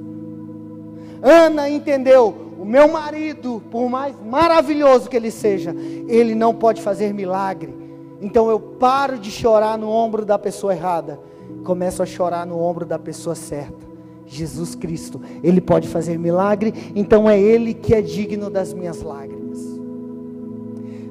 Ana 1.23 1.69
entendeu: 1.69 2.53
o 2.59 2.65
meu 2.65 2.93
marido, 2.93 3.63
por 3.71 3.89
mais 3.89 4.15
maravilhoso 4.23 5.09
que 5.09 5.17
ele 5.17 5.31
seja, 5.31 5.75
ele 6.09 6.35
não 6.35 6.55
pode 6.55 6.83
fazer 6.83 7.15
milagre 7.15 7.86
então 8.21 8.49
eu 8.51 8.59
paro 8.59 9.19
de 9.19 9.31
chorar 9.31 9.77
no 9.77 9.89
ombro 9.89 10.25
da 10.25 10.39
pessoa 10.39 10.75
errada, 10.75 11.21
começo 11.65 12.03
a 12.03 12.07
chorar 12.07 12.47
no 12.47 12.59
ombro 12.59 12.87
da 12.87 12.99
pessoa 12.99 13.35
certa. 13.35 13.87
Jesus 14.27 14.75
Cristo, 14.75 15.21
Ele 15.43 15.61
pode 15.61 15.87
fazer 15.87 16.19
milagre, 16.19 16.93
então 16.95 17.31
é 17.31 17.41
Ele 17.41 17.73
que 17.73 17.95
é 17.95 18.03
digno 18.03 18.51
das 18.51 18.73
minhas 18.73 19.01
lágrimas. 19.03 19.61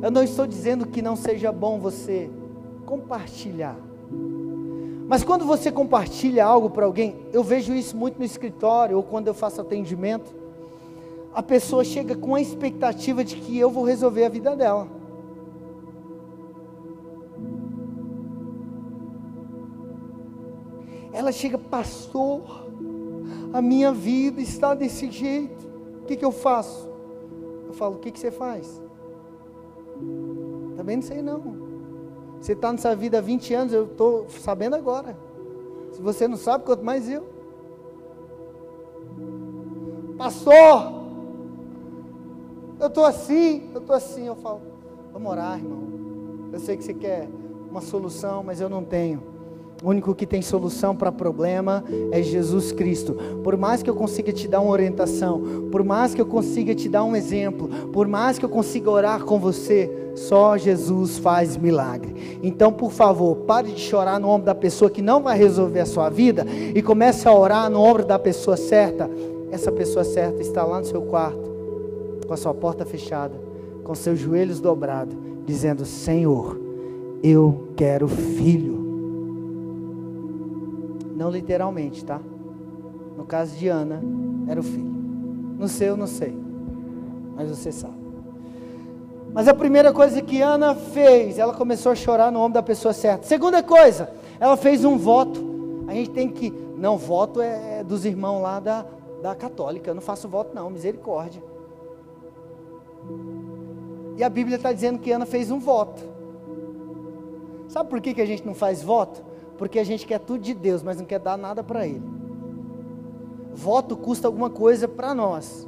Eu 0.02 0.12
não 0.12 0.22
estou 0.22 0.46
dizendo 0.46 0.86
que 0.86 1.02
não 1.02 1.16
seja 1.16 1.52
bom 1.52 1.80
você 1.80 2.30
compartilhar, 2.86 3.78
mas 5.08 5.24
quando 5.24 5.46
você 5.46 5.72
compartilha 5.72 6.44
algo 6.44 6.70
para 6.70 6.86
alguém, 6.86 7.16
eu 7.32 7.44
vejo 7.44 7.74
isso 7.74 7.96
muito 7.96 8.18
no 8.18 8.26
escritório 8.26 8.98
ou 8.98 9.04
quando 9.04 9.28
eu 9.28 9.34
faço 9.34 9.62
atendimento, 9.62 10.34
a 11.34 11.44
pessoa 11.44 11.84
chega 11.84 12.16
com 12.16 12.34
a 12.34 12.42
expectativa 12.42 13.24
de 13.24 13.36
que 13.36 13.58
eu 13.58 13.70
vou 13.70 13.84
resolver 13.84 14.26
a 14.26 14.30
vida 14.30 14.56
dela. 14.56 14.88
Ela 21.26 21.32
chega, 21.32 21.58
pastor, 21.58 22.68
a 23.52 23.60
minha 23.60 23.92
vida 23.92 24.40
está 24.40 24.76
desse 24.76 25.10
jeito. 25.10 25.66
O 26.04 26.06
que, 26.06 26.16
que 26.16 26.24
eu 26.24 26.32
faço? 26.32 26.88
Eu 27.66 27.74
falo, 27.74 27.96
o 27.96 27.98
que, 27.98 28.12
que 28.12 28.20
você 28.20 28.30
faz? 28.30 28.80
Também 30.78 30.98
não 30.98 31.02
sei 31.02 31.24
não. 31.24 31.42
Você 32.40 32.52
está 32.52 32.72
nessa 32.72 32.96
vida 32.96 33.18
há 33.18 33.22
20 33.22 33.54
anos, 33.56 33.74
eu 33.74 33.86
estou 33.86 34.30
sabendo 34.30 34.76
agora. 34.76 35.18
Se 35.94 36.00
você 36.00 36.28
não 36.28 36.38
sabe, 36.38 36.64
quanto 36.64 36.86
mais 36.86 37.10
eu. 37.10 37.28
Pastor, 40.20 40.94
eu 42.80 42.86
estou 42.86 43.04
assim, 43.04 43.72
eu 43.74 43.82
estou 43.82 43.96
assim. 43.96 44.28
Eu 44.28 44.36
falo, 44.36 44.62
vamos 45.12 45.32
orar, 45.32 45.58
irmão. 45.58 45.88
Eu 46.54 46.60
sei 46.60 46.78
que 46.78 46.84
você 46.84 46.94
quer 46.94 47.28
uma 47.68 47.82
solução, 47.82 48.44
mas 48.44 48.62
eu 48.62 48.70
não 48.70 48.84
tenho. 48.84 49.35
O 49.86 49.90
único 49.90 50.16
que 50.16 50.26
tem 50.26 50.42
solução 50.42 50.96
para 50.96 51.12
problema 51.12 51.84
é 52.12 52.20
Jesus 52.24 52.72
Cristo. 52.72 53.16
Por 53.44 53.56
mais 53.56 53.84
que 53.84 53.90
eu 53.90 53.94
consiga 53.94 54.34
te 54.34 54.48
dar 54.48 54.60
uma 54.60 54.72
orientação, 54.72 55.70
por 55.72 55.84
mais 55.84 56.16
que 56.16 56.20
eu 56.20 56.26
consiga 56.26 56.74
te 56.74 56.90
dar 56.90 57.04
um 57.04 57.16
exemplo, 57.16 57.70
por 57.94 58.08
mais 58.08 58.40
que 58.40 58.46
eu 58.46 58.50
consiga 58.50 58.90
orar 58.90 59.24
com 59.24 59.38
você, 59.38 60.12
só 60.16 60.58
Jesus 60.58 61.20
faz 61.20 61.56
milagre. 61.56 62.40
Então, 62.42 62.74
por 62.74 62.92
favor, 62.92 63.36
pare 63.46 63.74
de 63.74 63.80
chorar 63.80 64.20
no 64.20 64.28
ombro 64.28 64.48
da 64.48 64.56
pessoa 64.56 64.90
que 64.90 65.04
não 65.04 65.22
vai 65.22 65.38
resolver 65.38 65.82
a 65.82 65.86
sua 65.86 66.10
vida 66.10 66.48
e 66.74 66.82
comece 66.82 67.28
a 67.28 67.34
orar 67.36 67.70
no 67.70 67.80
ombro 67.80 68.04
da 68.04 68.18
pessoa 68.18 68.58
certa. 68.58 69.08
Essa 69.52 69.72
pessoa 69.72 70.04
certa 70.04 70.42
está 70.42 70.64
lá 70.64 70.80
no 70.80 70.86
seu 70.86 71.04
quarto, 71.04 71.48
com 72.26 72.34
a 72.34 72.38
sua 72.38 72.56
porta 72.56 72.86
fechada, 72.86 73.40
com 73.84 73.94
seus 73.94 74.18
joelhos 74.18 74.60
dobrados, 74.60 75.16
dizendo: 75.46 75.86
Senhor, 75.86 76.60
eu 77.22 77.68
quero 77.76 78.08
filho. 78.08 78.75
Não 81.16 81.30
literalmente, 81.30 82.04
tá? 82.04 82.20
No 83.16 83.26
caso 83.26 83.56
de 83.56 83.70
Ana, 83.70 84.04
era 84.48 84.60
o 84.60 84.64
filho. 84.64 84.94
No 85.58 85.68
seu, 85.68 85.96
não 85.96 86.08
sei. 86.08 86.38
Mas 87.36 87.50
você 87.50 87.72
sabe. 87.72 87.96
Mas 89.34 89.48
a 89.48 89.54
primeira 89.54 89.94
coisa 89.94 90.22
que 90.22 90.42
Ana 90.42 90.76
fez, 90.76 91.40
ela 91.40 91.54
começou 91.54 91.92
a 91.92 91.96
chorar 91.96 92.32
no 92.32 92.40
ombro 92.40 92.54
da 92.54 92.64
pessoa 92.64 92.94
certa. 92.94 93.26
Segunda 93.26 93.64
coisa, 93.64 94.10
ela 94.40 94.58
fez 94.58 94.84
um 94.84 94.98
voto. 94.98 95.86
A 95.88 95.94
gente 95.94 96.10
tem 96.10 96.30
que. 96.30 96.52
Não, 96.78 96.98
voto 96.98 97.42
é 97.42 97.84
dos 97.84 98.06
irmãos 98.06 98.42
lá 98.42 98.60
da, 98.60 98.86
da 99.22 99.34
católica. 99.34 99.90
Eu 99.90 99.96
não 99.96 100.02
faço 100.02 100.28
voto, 100.28 100.54
não, 100.54 100.70
misericórdia. 100.70 101.42
E 104.18 104.24
a 104.24 104.30
Bíblia 104.30 104.58
está 104.58 104.72
dizendo 104.72 105.00
que 105.00 105.12
Ana 105.12 105.26
fez 105.26 105.52
um 105.52 105.60
voto. 105.60 106.02
Sabe 107.68 107.90
por 107.90 108.00
que, 108.00 108.14
que 108.14 108.22
a 108.22 108.26
gente 108.26 108.46
não 108.46 108.54
faz 108.54 108.82
voto? 108.82 109.22
Porque 109.58 109.80
a 109.80 109.84
gente 109.84 110.06
quer 110.06 110.20
tudo 110.20 110.40
de 110.40 110.54
Deus, 110.54 110.84
mas 110.84 110.98
não 110.98 111.06
quer 111.06 111.20
dar 111.20 111.38
nada 111.38 111.64
para 111.64 111.88
Ele. 111.88 112.04
Voto 113.54 113.96
custa 113.96 114.28
alguma 114.28 114.50
coisa 114.50 114.88
para 114.88 115.14
nós. 115.14 115.68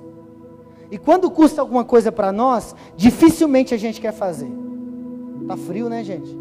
E 0.91 0.97
quando 0.97 1.29
custa 1.31 1.61
alguma 1.61 1.85
coisa 1.85 2.11
para 2.11 2.31
nós, 2.31 2.75
dificilmente 2.95 3.73
a 3.73 3.77
gente 3.77 3.99
quer 4.01 4.13
fazer. 4.13 4.51
Tá 5.47 5.55
frio, 5.55 5.89
né, 5.89 6.03
gente? 6.03 6.37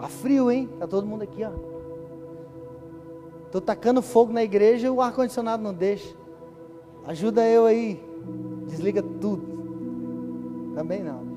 Tá 0.00 0.08
frio, 0.08 0.50
hein? 0.50 0.68
Tá 0.78 0.86
todo 0.86 1.06
mundo 1.06 1.22
aqui, 1.22 1.44
ó. 1.44 1.50
Tô 3.50 3.60
tacando 3.60 4.02
fogo 4.02 4.32
na 4.32 4.42
igreja 4.42 4.88
e 4.88 4.90
o 4.90 5.00
ar 5.00 5.12
condicionado 5.12 5.62
não 5.62 5.72
deixa. 5.72 6.14
Ajuda 7.06 7.46
eu 7.48 7.64
aí. 7.64 8.02
Desliga 8.66 9.02
tudo. 9.02 10.74
Também 10.74 11.02
não. 11.02 11.35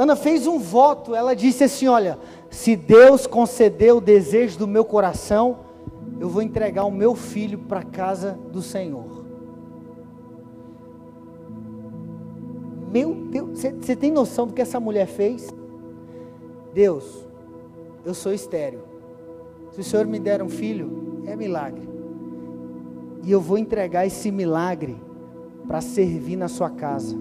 Ana 0.00 0.16
fez 0.16 0.46
um 0.46 0.58
voto, 0.58 1.14
ela 1.14 1.36
disse 1.36 1.64
assim: 1.64 1.86
Olha, 1.86 2.18
se 2.48 2.74
Deus 2.74 3.26
conceder 3.26 3.94
o 3.94 4.00
desejo 4.00 4.58
do 4.58 4.66
meu 4.66 4.82
coração, 4.82 5.58
eu 6.18 6.26
vou 6.26 6.40
entregar 6.40 6.86
o 6.86 6.90
meu 6.90 7.14
filho 7.14 7.58
para 7.58 7.80
a 7.80 7.84
casa 7.84 8.38
do 8.50 8.62
Senhor. 8.62 9.26
Meu 12.90 13.14
Deus, 13.14 13.60
você 13.78 13.94
tem 13.94 14.10
noção 14.10 14.46
do 14.46 14.54
que 14.54 14.62
essa 14.62 14.80
mulher 14.80 15.06
fez? 15.06 15.54
Deus, 16.72 17.28
eu 18.02 18.14
sou 18.14 18.32
estéreo. 18.32 18.80
Se 19.72 19.80
o 19.80 19.84
Senhor 19.84 20.06
me 20.06 20.18
der 20.18 20.42
um 20.42 20.48
filho, 20.48 21.22
é 21.26 21.36
milagre. 21.36 21.86
E 23.22 23.30
eu 23.30 23.40
vou 23.40 23.58
entregar 23.58 24.06
esse 24.06 24.32
milagre 24.32 24.96
para 25.68 25.82
servir 25.82 26.36
na 26.36 26.48
sua 26.48 26.70
casa. 26.70 27.14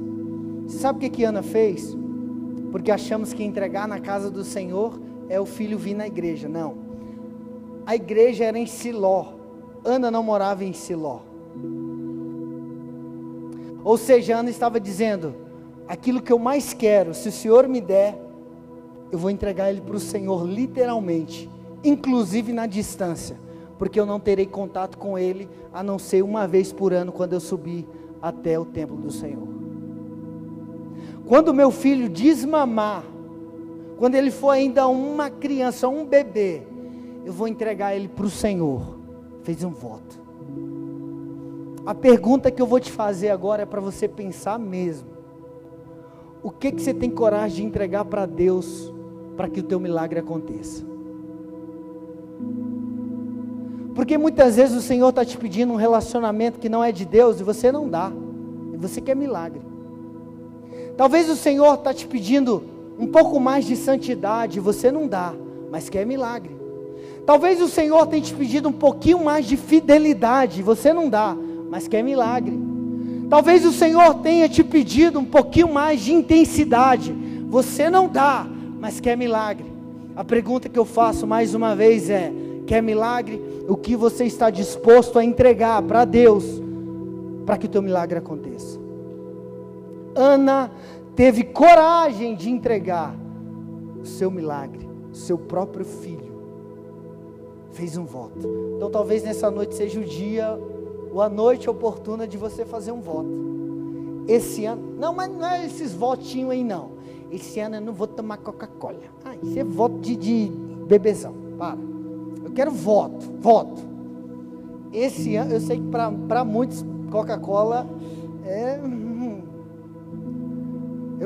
Você 0.66 0.78
sabe 0.78 0.98
o 0.98 1.02
que, 1.02 1.10
que 1.10 1.24
Ana 1.26 1.44
fez? 1.44 2.00
Porque 2.72 2.92
achamos 2.92 3.34
que 3.34 3.44
entregar 3.44 3.88
na 3.88 4.00
casa 4.00 4.30
do 4.30 4.44
Senhor 4.44 5.00
é 5.28 5.40
o 5.40 5.46
filho 5.46 5.78
vir 5.78 5.96
na 5.96 6.08
igreja. 6.08 6.48
Não. 6.48 6.78
A 7.86 7.96
igreja 7.96 8.46
era 8.46 8.58
em 8.58 8.66
Siló. 8.66 9.34
Ana 9.84 10.12
não 10.12 10.24
morava 10.24 10.64
em 10.64 10.74
Siló. 10.74 11.22
Ou 13.84 13.98
seja, 13.98 14.38
Ana 14.38 14.50
estava 14.50 14.80
dizendo: 14.80 15.34
aquilo 15.88 16.22
que 16.22 16.32
eu 16.32 16.40
mais 16.40 16.74
quero, 16.74 17.14
se 17.14 17.30
o 17.30 17.32
Senhor 17.32 17.68
me 17.68 17.82
der, 17.82 18.20
eu 19.12 19.18
vou 19.18 19.32
entregar 19.32 19.72
ele 19.72 19.82
para 19.82 19.96
o 19.96 20.00
Senhor, 20.00 20.46
literalmente, 20.46 21.50
inclusive 21.84 22.54
na 22.54 22.68
distância, 22.68 23.38
porque 23.78 24.00
eu 24.00 24.06
não 24.06 24.20
terei 24.20 24.46
contato 24.46 24.98
com 24.98 25.18
ele 25.18 25.50
a 25.74 25.82
não 25.82 25.98
ser 25.98 26.24
uma 26.24 26.48
vez 26.48 26.72
por 26.72 26.94
ano 26.94 27.12
quando 27.12 27.34
eu 27.34 27.40
subir 27.40 27.88
até 28.22 28.60
o 28.60 28.66
templo 28.66 28.98
do 28.98 29.12
Senhor. 29.12 29.59
Quando 31.30 31.54
meu 31.54 31.70
filho 31.70 32.10
desmamar, 32.10 33.04
quando 34.00 34.16
ele 34.16 34.32
for 34.32 34.50
ainda 34.50 34.88
uma 34.88 35.30
criança, 35.30 35.88
um 35.88 36.04
bebê, 36.04 36.64
eu 37.24 37.32
vou 37.32 37.48
entregar 37.48 37.96
ele 37.96 38.08
para 38.08 38.26
o 38.26 38.30
Senhor. 38.32 38.98
fez 39.44 39.64
um 39.64 39.70
voto. 39.70 40.20
A 41.86 41.94
pergunta 41.94 42.50
que 42.50 42.60
eu 42.60 42.66
vou 42.66 42.80
te 42.80 42.92
fazer 42.92 43.30
agora 43.30 43.62
é 43.62 43.66
para 43.68 43.80
você 43.80 44.08
pensar 44.08 44.58
mesmo. 44.58 45.08
O 46.42 46.50
que 46.50 46.72
que 46.72 46.82
você 46.82 46.96
tem 46.96 47.12
coragem 47.12 47.58
de 47.58 47.64
entregar 47.64 48.06
para 48.06 48.26
Deus 48.26 48.92
para 49.38 49.48
que 49.48 49.60
o 49.60 49.64
teu 49.64 49.80
milagre 49.80 50.20
aconteça? 50.20 50.84
Porque 53.94 54.18
muitas 54.18 54.56
vezes 54.56 54.76
o 54.76 54.82
Senhor 54.82 55.10
está 55.10 55.24
te 55.24 55.38
pedindo 55.38 55.74
um 55.74 55.76
relacionamento 55.76 56.58
que 56.58 56.70
não 56.70 56.84
é 56.84 56.92
de 56.92 57.06
Deus 57.06 57.40
e 57.40 57.44
você 57.44 57.72
não 57.72 57.88
dá. 57.88 58.12
E 58.74 58.78
você 58.78 59.00
quer 59.00 59.16
milagre. 59.16 59.69
Talvez 61.00 61.30
o 61.30 61.36
Senhor 61.38 61.76
está 61.76 61.94
te 61.94 62.06
pedindo 62.06 62.62
um 63.00 63.08
pouco 63.08 63.40
mais 63.40 63.64
de 63.64 63.78
santidade 63.78 64.60
você 64.60 64.92
não 64.92 65.08
dá, 65.08 65.34
mas 65.72 65.88
quer 65.88 66.06
milagre. 66.06 66.54
Talvez 67.26 67.62
o 67.62 67.70
Senhor 67.70 68.06
tenha 68.08 68.22
te 68.22 68.34
pedido 68.34 68.68
um 68.68 68.74
pouquinho 68.74 69.24
mais 69.24 69.46
de 69.46 69.56
fidelidade 69.56 70.62
você 70.62 70.92
não 70.92 71.10
dá, 71.10 71.38
mas 71.70 71.88
quer 71.88 72.04
milagre. 72.04 72.60
Talvez 73.30 73.66
o 73.66 73.72
Senhor 73.72 74.16
tenha 74.16 74.50
te 74.50 74.62
pedido 74.62 75.20
um 75.20 75.24
pouquinho 75.24 75.72
mais 75.72 76.02
de 76.02 76.12
intensidade, 76.12 77.16
você 77.48 77.90
não 77.90 78.10
dá, 78.10 78.46
mas 78.78 79.00
quer 79.00 79.16
milagre. 79.16 79.72
A 80.18 80.26
pergunta 80.26 80.68
que 80.68 80.78
eu 80.78 80.84
faço 80.84 81.26
mais 81.26 81.56
uma 81.56 81.78
vez 81.78 82.10
é: 82.10 82.30
quer 82.68 82.84
milagre? 82.84 83.42
O 83.70 83.78
que 83.78 83.96
você 83.96 84.26
está 84.26 84.50
disposto 84.50 85.18
a 85.18 85.24
entregar 85.24 85.82
para 85.82 86.04
Deus 86.04 86.44
para 87.46 87.58
que 87.58 87.68
o 87.68 87.70
teu 87.70 87.82
milagre 87.82 88.18
aconteça? 88.18 88.79
Ana 90.16 90.72
teve 91.16 91.44
coragem 91.44 92.36
de 92.36 92.50
entregar 92.50 93.16
o 94.02 94.06
seu 94.06 94.32
milagre, 94.32 94.88
o 95.12 95.16
seu 95.16 95.38
próprio 95.38 95.86
filho. 95.86 96.30
Fez 97.72 97.98
um 97.98 98.06
voto. 98.06 98.48
Então 98.76 98.90
talvez 98.90 99.24
nessa 99.24 99.50
noite 99.52 99.76
seja 99.76 100.00
o 100.00 100.04
dia 100.04 100.60
ou 101.12 101.22
a 101.22 101.30
noite 101.30 101.70
oportuna 101.70 102.28
de 102.28 102.38
você 102.38 102.66
fazer 102.66 102.92
um 102.92 103.02
voto. 103.02 103.30
Esse 104.28 104.66
ano, 104.66 104.96
não, 104.98 105.14
mas 105.14 105.30
não 105.30 105.46
é 105.46 105.66
esses 105.66 105.94
votinhos 105.94 106.52
aí 106.52 106.64
não. 106.64 106.92
Esse 107.32 107.60
ano 107.60 107.76
eu 107.76 107.82
não 107.82 107.94
vou 107.94 108.08
tomar 108.08 108.38
Coca-Cola. 108.38 108.98
Ah, 109.24 109.36
isso 109.42 109.58
é 109.58 109.64
voto 109.64 110.00
de, 110.00 110.16
de 110.16 110.52
bebezão. 110.88 111.34
Para. 111.58 111.78
Eu 112.44 112.52
quero 112.52 112.72
voto, 112.72 113.26
voto. 113.40 113.82
Esse 114.92 115.36
ano, 115.36 115.54
eu 115.54 115.60
sei 115.60 115.78
que 115.78 115.88
para 116.28 116.44
muitos 116.44 116.84
Coca-Cola 117.12 117.88
é. 118.46 118.80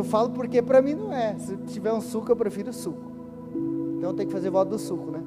Eu 0.03 0.09
falo 0.09 0.31
porque 0.31 0.61
para 0.61 0.81
mim 0.81 0.95
não 0.95 1.13
é. 1.13 1.33
Se 1.39 1.55
tiver 1.55 1.93
um 1.93 2.01
suco, 2.01 2.29
eu 2.29 2.35
prefiro 2.35 2.73
suco. 2.73 3.09
Então 3.97 4.13
tem 4.13 4.27
que 4.27 4.33
fazer 4.33 4.49
voto 4.49 4.71
do 4.71 4.77
suco, 4.77 5.09
né? 5.09 5.23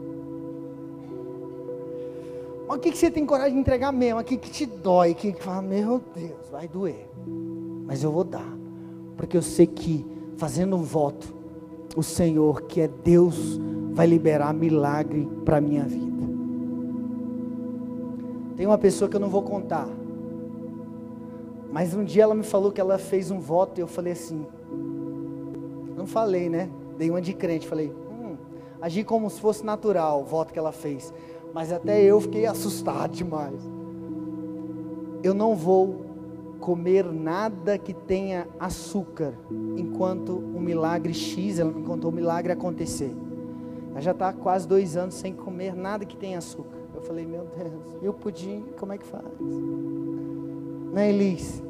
Mas 2.69 2.77
o 2.77 2.81
que, 2.81 2.91
que 2.91 2.99
você 2.99 3.11
tem 3.11 3.25
coragem 3.25 3.55
de 3.55 3.61
entregar 3.61 3.91
mesmo? 3.91 4.21
O 4.21 4.25
que, 4.25 4.37
que 4.37 4.51
te 4.51 4.67
dói? 4.67 5.13
O 5.13 5.15
que, 5.15 5.33
que 5.33 5.43
fala, 5.43 5.63
meu 5.63 6.03
Deus, 6.15 6.51
vai 6.53 6.69
doer. 6.69 7.09
Mas 7.87 8.03
eu 8.05 8.13
vou 8.13 8.23
dar. 8.23 8.47
Porque 9.17 9.35
eu 9.35 9.41
sei 9.41 9.67
que 9.67 10.05
fazendo 10.37 10.77
um 10.77 10.83
voto, 10.83 11.35
o 11.97 12.03
Senhor, 12.03 12.61
que 12.63 12.83
é 12.83 12.89
Deus, 13.03 13.59
vai 13.93 14.07
liberar 14.07 14.53
milagre 14.53 15.27
para 15.43 15.57
a 15.57 15.61
minha 15.61 15.85
vida. 15.85 16.23
Tem 18.57 18.67
uma 18.67 18.77
pessoa 18.77 19.09
que 19.09 19.17
eu 19.17 19.21
não 19.21 19.31
vou 19.31 19.43
contar. 19.43 19.89
Mas 21.77 21.93
um 21.93 22.03
dia 22.03 22.23
ela 22.23 22.35
me 22.35 22.43
falou 22.43 22.73
que 22.73 22.81
ela 22.81 22.97
fez 22.97 23.31
um 23.31 23.39
voto 23.39 23.79
e 23.79 23.83
eu 23.83 23.87
falei 23.87 24.15
assim. 24.15 24.47
Não 25.95 26.07
falei, 26.07 26.49
né? 26.49 26.71
Dei 26.97 27.11
uma 27.11 27.21
de 27.21 27.35
crente. 27.35 27.69
Falei, 27.69 27.93
hum, 28.11 28.39
agi 28.81 29.05
como 29.05 29.29
se 29.29 29.39
fosse 29.39 29.63
natural 29.63 30.23
o 30.23 30.25
voto 30.25 30.55
que 30.55 30.59
ela 30.59 30.73
fez 30.73 31.13
mas 31.57 31.73
até 31.73 32.03
eu 32.03 32.21
fiquei 32.21 32.45
assustado 32.45 33.13
demais. 33.13 33.59
Eu 35.23 35.33
não 35.33 35.57
vou 35.57 36.05
comer 36.61 37.11
nada 37.11 37.79
que 37.79 37.95
tenha 37.95 38.47
açúcar 38.61 39.33
enquanto 39.75 40.37
o 40.37 40.61
milagre 40.61 41.15
X, 41.15 41.59
ela 41.59 41.73
me 41.73 41.83
contou 41.83 42.11
o 42.11 42.15
milagre 42.15 42.53
acontecer. 42.53 43.11
Ela 43.91 44.03
já 44.03 44.11
está 44.11 44.35
quase 44.35 44.69
dois 44.69 44.99
anos 44.99 45.15
sem 45.15 45.33
comer 45.33 45.75
nada 45.75 46.05
que 46.05 46.15
tenha 46.15 46.37
açúcar. 46.37 46.77
Eu 46.95 47.01
falei, 47.01 47.25
meu 47.25 47.47
Deus, 47.57 47.97
e 48.03 48.07
o 48.07 48.13
pudim, 48.13 48.63
como 48.79 48.93
é 48.93 48.99
que 48.99 49.07
faz? 49.07 49.25
Né, 50.93 51.09
Elis? 51.09 51.63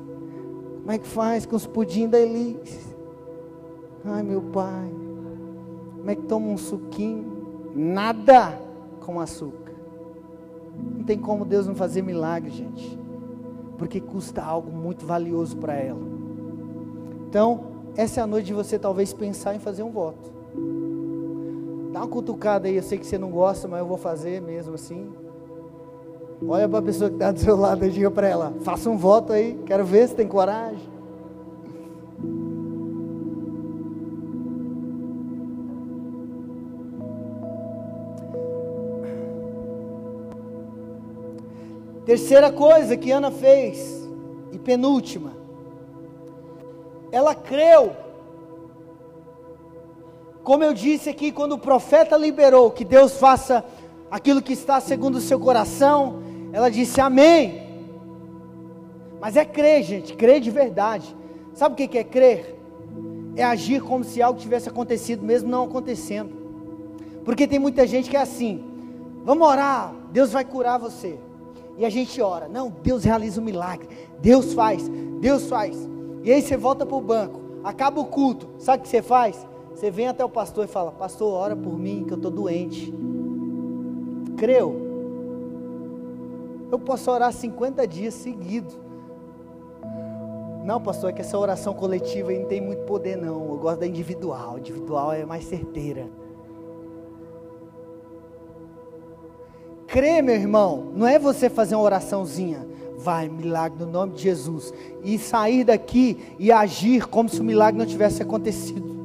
Como 0.86 0.94
é 0.94 0.98
que 0.98 1.08
faz 1.08 1.44
com 1.44 1.56
os 1.56 1.66
pudim 1.66 2.08
da 2.08 2.16
Elis? 2.16 2.94
Ai, 4.04 4.22
meu 4.22 4.40
pai, 4.40 4.88
como 5.96 6.08
é 6.08 6.14
que 6.14 6.22
toma 6.22 6.46
um 6.46 6.56
suquinho? 6.56 7.72
Nada 7.74 8.56
com 9.00 9.18
açúcar. 9.18 9.74
Não 10.96 11.02
tem 11.02 11.18
como 11.18 11.44
Deus 11.44 11.66
não 11.66 11.74
fazer 11.74 12.02
milagre, 12.02 12.50
gente. 12.50 12.96
Porque 13.76 14.00
custa 14.00 14.40
algo 14.40 14.70
muito 14.70 15.04
valioso 15.04 15.56
para 15.56 15.74
ela. 15.74 16.06
Então, 17.28 17.64
essa 17.96 18.20
é 18.20 18.22
a 18.22 18.26
noite 18.28 18.46
de 18.46 18.54
você 18.54 18.78
talvez 18.78 19.12
pensar 19.12 19.56
em 19.56 19.58
fazer 19.58 19.82
um 19.82 19.90
voto. 19.90 20.30
Dá 21.92 21.98
uma 21.98 22.06
cutucada 22.06 22.68
aí, 22.68 22.76
eu 22.76 22.82
sei 22.84 22.96
que 22.96 23.06
você 23.06 23.18
não 23.18 23.32
gosta, 23.32 23.66
mas 23.66 23.80
eu 23.80 23.86
vou 23.86 23.98
fazer 23.98 24.40
mesmo 24.40 24.76
assim. 24.76 25.10
Olha 26.44 26.68
para 26.68 26.80
a 26.80 26.82
pessoa 26.82 27.08
que 27.08 27.16
está 27.16 27.32
do 27.32 27.40
seu 27.40 27.56
lado 27.56 27.84
e 27.84 27.90
diga 27.90 28.10
para 28.10 28.28
ela: 28.28 28.54
faça 28.62 28.90
um 28.90 28.96
voto 28.96 29.32
aí, 29.32 29.58
quero 29.64 29.84
ver 29.84 30.08
se 30.08 30.14
tem 30.14 30.28
coragem. 30.28 30.96
Terceira 42.04 42.52
coisa 42.52 42.96
que 42.96 43.10
Ana 43.10 43.32
fez, 43.32 44.08
e 44.52 44.58
penúltima, 44.58 45.32
ela 47.10 47.34
creu. 47.34 47.96
Como 50.44 50.62
eu 50.62 50.72
disse 50.72 51.10
aqui, 51.10 51.32
quando 51.32 51.52
o 51.52 51.58
profeta 51.58 52.16
liberou 52.16 52.70
que 52.70 52.84
Deus 52.84 53.18
faça 53.18 53.64
aquilo 54.08 54.40
que 54.40 54.52
está 54.52 54.80
segundo 54.80 55.16
o 55.16 55.20
seu 55.20 55.40
coração, 55.40 56.22
ela 56.56 56.70
disse 56.70 56.98
amém. 57.02 57.66
Mas 59.20 59.36
é 59.36 59.44
crer, 59.44 59.82
gente, 59.82 60.14
crer 60.14 60.40
de 60.40 60.50
verdade. 60.50 61.14
Sabe 61.52 61.74
o 61.74 61.76
que 61.76 61.98
é 61.98 62.02
crer? 62.02 62.58
É 63.36 63.44
agir 63.44 63.82
como 63.82 64.02
se 64.02 64.22
algo 64.22 64.40
tivesse 64.40 64.66
acontecido, 64.66 65.22
mesmo 65.22 65.50
não 65.50 65.64
acontecendo. 65.64 66.30
Porque 67.26 67.46
tem 67.46 67.58
muita 67.58 67.86
gente 67.86 68.08
que 68.08 68.16
é 68.16 68.22
assim: 68.22 68.64
vamos 69.22 69.46
orar, 69.46 69.94
Deus 70.10 70.32
vai 70.32 70.46
curar 70.46 70.78
você. 70.78 71.18
E 71.76 71.84
a 71.84 71.90
gente 71.90 72.22
ora, 72.22 72.48
não, 72.48 72.70
Deus 72.82 73.04
realiza 73.04 73.38
um 73.38 73.44
milagre, 73.44 73.86
Deus 74.22 74.54
faz, 74.54 74.88
Deus 75.20 75.50
faz. 75.50 75.76
E 76.24 76.32
aí 76.32 76.40
você 76.40 76.56
volta 76.56 76.86
para 76.86 76.96
o 76.96 77.02
banco, 77.02 77.38
acaba 77.64 78.00
o 78.00 78.06
culto, 78.06 78.48
sabe 78.58 78.78
o 78.78 78.82
que 78.84 78.88
você 78.88 79.02
faz? 79.02 79.46
Você 79.74 79.90
vem 79.90 80.08
até 80.08 80.24
o 80.24 80.30
pastor 80.30 80.64
e 80.64 80.68
fala: 80.68 80.90
Pastor, 80.90 81.34
ora 81.34 81.54
por 81.54 81.78
mim 81.78 82.04
que 82.06 82.14
eu 82.14 82.16
estou 82.16 82.30
doente. 82.30 82.94
Creu? 84.38 84.85
Eu 86.70 86.78
posso 86.78 87.10
orar 87.10 87.32
50 87.32 87.86
dias 87.86 88.14
seguidos. 88.14 88.76
Não, 90.64 90.80
pastor, 90.80 91.10
é 91.10 91.12
que 91.12 91.20
essa 91.20 91.38
oração 91.38 91.72
coletiva 91.74 92.32
não 92.32 92.46
tem 92.46 92.60
muito 92.60 92.82
poder, 92.82 93.16
não. 93.16 93.48
Eu 93.50 93.56
gosto 93.56 93.80
da 93.80 93.86
individual. 93.86 94.58
Individual 94.58 95.12
é 95.12 95.24
mais 95.24 95.44
certeira. 95.44 96.08
Crer, 99.86 100.22
meu 100.22 100.34
irmão, 100.34 100.90
não 100.94 101.06
é 101.06 101.18
você 101.18 101.48
fazer 101.48 101.76
uma 101.76 101.84
oraçãozinha, 101.84 102.66
vai, 102.98 103.28
milagre 103.28 103.84
no 103.84 103.90
nome 103.90 104.14
de 104.14 104.22
Jesus, 104.22 104.74
e 105.04 105.16
sair 105.16 105.62
daqui 105.62 106.34
e 106.38 106.50
agir 106.50 107.06
como 107.06 107.28
se 107.28 107.40
o 107.40 107.44
milagre 107.44 107.78
não 107.78 107.86
tivesse 107.86 108.20
acontecido. 108.20 108.96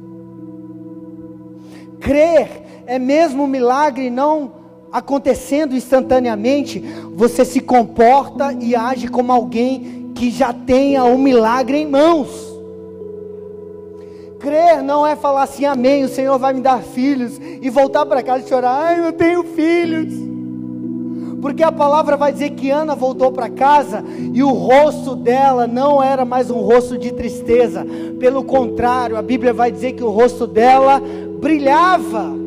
Crer 2.00 2.64
é 2.84 2.98
mesmo 2.98 3.44
um 3.44 3.46
milagre 3.46 4.10
não 4.10 4.61
acontecendo 4.92 5.74
instantaneamente, 5.74 6.80
você 7.14 7.44
se 7.44 7.60
comporta 7.60 8.52
e 8.60 8.76
age 8.76 9.08
como 9.08 9.32
alguém 9.32 10.12
que 10.14 10.30
já 10.30 10.52
tenha 10.52 11.04
um 11.04 11.18
milagre 11.18 11.78
em 11.78 11.86
mãos. 11.86 12.28
Crer 14.38 14.82
não 14.82 15.06
é 15.06 15.16
falar 15.16 15.44
assim, 15.44 15.64
amém, 15.64 16.04
o 16.04 16.08
Senhor 16.08 16.38
vai 16.38 16.52
me 16.52 16.60
dar 16.60 16.82
filhos, 16.82 17.38
e 17.38 17.70
voltar 17.70 18.04
para 18.04 18.22
casa 18.22 18.44
e 18.44 18.48
chorar, 18.48 18.86
ai, 18.86 19.06
eu 19.06 19.12
tenho 19.12 19.44
filhos 19.44 20.32
porque 21.42 21.64
a 21.64 21.72
palavra 21.72 22.16
vai 22.16 22.32
dizer 22.32 22.50
que 22.50 22.70
Ana 22.70 22.94
voltou 22.94 23.32
para 23.32 23.50
casa 23.50 24.04
e 24.32 24.44
o 24.44 24.50
rosto 24.50 25.16
dela 25.16 25.66
não 25.66 26.00
era 26.00 26.24
mais 26.24 26.48
um 26.52 26.60
rosto 26.60 26.96
de 26.96 27.12
tristeza, 27.12 27.84
pelo 28.20 28.44
contrário, 28.44 29.16
a 29.16 29.22
Bíblia 29.22 29.52
vai 29.52 29.72
dizer 29.72 29.94
que 29.94 30.04
o 30.04 30.08
rosto 30.08 30.46
dela 30.46 31.02
brilhava. 31.40 32.41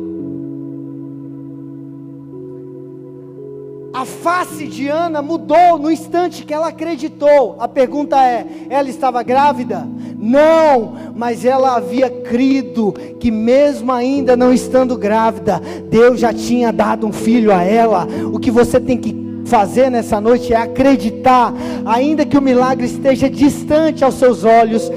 Face 4.06 4.66
de 4.66 4.88
Ana 4.88 5.20
mudou 5.20 5.78
no 5.78 5.90
instante 5.90 6.44
que 6.44 6.54
ela 6.54 6.68
acreditou. 6.68 7.56
A 7.58 7.68
pergunta 7.68 8.16
é: 8.16 8.46
ela 8.70 8.88
estava 8.88 9.22
grávida? 9.22 9.86
Não, 10.18 10.94
mas 11.14 11.44
ela 11.44 11.76
havia 11.76 12.08
crido 12.08 12.92
que, 13.20 13.30
mesmo 13.30 13.92
ainda 13.92 14.36
não 14.36 14.52
estando 14.52 14.96
grávida, 14.96 15.60
Deus 15.90 16.20
já 16.20 16.32
tinha 16.32 16.72
dado 16.72 17.06
um 17.06 17.12
filho 17.12 17.52
a 17.52 17.62
ela. 17.62 18.06
O 18.32 18.38
que 18.38 18.50
você 18.50 18.80
tem 18.80 18.96
que 18.96 19.26
fazer 19.44 19.90
nessa 19.90 20.20
noite 20.20 20.52
é 20.52 20.56
acreditar, 20.56 21.52
ainda 21.84 22.24
que 22.24 22.36
o 22.36 22.42
milagre 22.42 22.86
esteja 22.86 23.30
distante 23.30 24.04
aos 24.04 24.14
seus 24.14 24.44
olhos, 24.44 24.90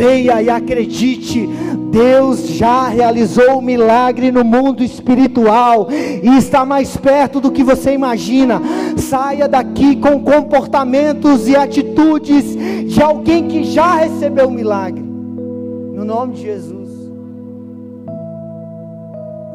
creia 0.00 0.40
e 0.40 0.48
acredite. 0.48 1.46
Deus 1.90 2.48
já 2.48 2.88
realizou 2.88 3.58
o 3.58 3.62
milagre 3.62 4.32
no 4.32 4.42
mundo 4.42 4.82
espiritual 4.82 5.88
e 5.90 6.38
está 6.38 6.64
mais 6.64 6.96
perto 6.96 7.40
do 7.40 7.52
que 7.52 7.62
você 7.62 7.92
imagina. 7.92 8.62
Saia 8.96 9.46
daqui 9.46 9.96
com 9.96 10.22
comportamentos 10.22 11.46
e 11.48 11.54
atitudes 11.54 12.56
de 12.86 13.02
alguém 13.02 13.46
que 13.46 13.64
já 13.64 13.96
recebeu 13.96 14.48
o 14.48 14.52
milagre. 14.52 15.02
No 15.02 16.04
nome 16.04 16.34
de 16.34 16.42
Jesus. 16.42 16.88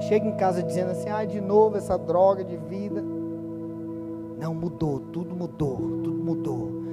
Chega 0.01 0.27
em 0.27 0.35
casa 0.35 0.61
dizendo 0.61 0.91
assim: 0.91 1.09
"Ai, 1.09 1.25
de 1.25 1.41
novo 1.41 1.77
essa 1.77 1.97
droga 1.97 2.43
de 2.43 2.57
vida". 2.69 3.03
Não 4.39 4.53
mudou, 4.53 4.99
tudo 5.11 5.33
mudou, 5.35 5.77
tudo 6.03 6.23
mudou 6.23 6.84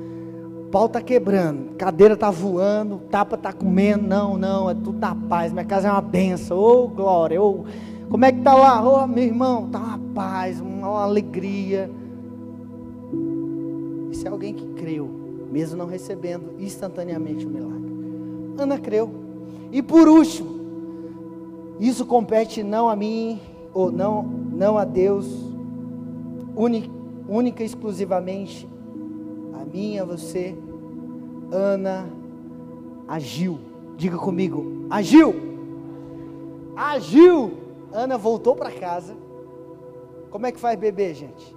pau 0.72 0.88
tá 0.88 1.02
quebrando, 1.02 1.74
cadeira 1.76 2.16
tá 2.16 2.30
voando, 2.30 3.02
tapa 3.10 3.36
tá 3.36 3.52
comendo, 3.52 4.06
não, 4.08 4.38
não, 4.38 4.70
é 4.70 4.74
tudo 4.74 4.98
na 4.98 5.14
paz, 5.14 5.52
minha 5.52 5.66
casa 5.66 5.88
é 5.88 5.92
uma 5.92 6.00
benção, 6.00 6.56
ô 6.58 6.84
oh, 6.84 6.88
glória, 6.88 7.40
ô, 7.40 7.60
oh, 7.60 8.08
como 8.08 8.24
é 8.24 8.32
que 8.32 8.40
tá 8.40 8.54
lá, 8.54 8.82
ô 8.82 9.04
oh, 9.04 9.06
meu 9.06 9.22
irmão, 9.22 9.68
tá 9.68 9.78
uma 9.78 10.00
paz, 10.14 10.60
uma 10.60 11.02
alegria, 11.02 11.90
isso 14.10 14.26
é 14.26 14.30
alguém 14.30 14.54
que 14.54 14.66
creu, 14.68 15.10
mesmo 15.52 15.76
não 15.76 15.86
recebendo 15.86 16.54
instantaneamente 16.58 17.44
o 17.44 17.50
milagre, 17.50 17.92
Ana 18.56 18.78
creu, 18.78 19.12
e 19.70 19.82
por 19.82 20.08
último, 20.08 20.62
isso 21.78 22.06
compete 22.06 22.62
não 22.62 22.88
a 22.88 22.96
mim, 22.96 23.38
ou 23.74 23.92
não, 23.92 24.22
não 24.22 24.78
a 24.78 24.86
Deus, 24.86 25.26
única, 26.56 26.88
única 27.28 27.62
exclusivamente 27.62 28.71
mim, 29.64 29.98
a 29.98 30.04
você, 30.04 30.56
Ana 31.50 32.08
agiu. 33.06 33.58
Diga 33.96 34.16
comigo, 34.16 34.86
agiu. 34.90 35.34
Agiu. 36.76 37.52
Ana 37.92 38.16
voltou 38.16 38.56
para 38.56 38.70
casa. 38.70 39.14
Como 40.30 40.46
é 40.46 40.52
que 40.52 40.58
faz 40.58 40.78
bebê, 40.78 41.12
gente? 41.12 41.54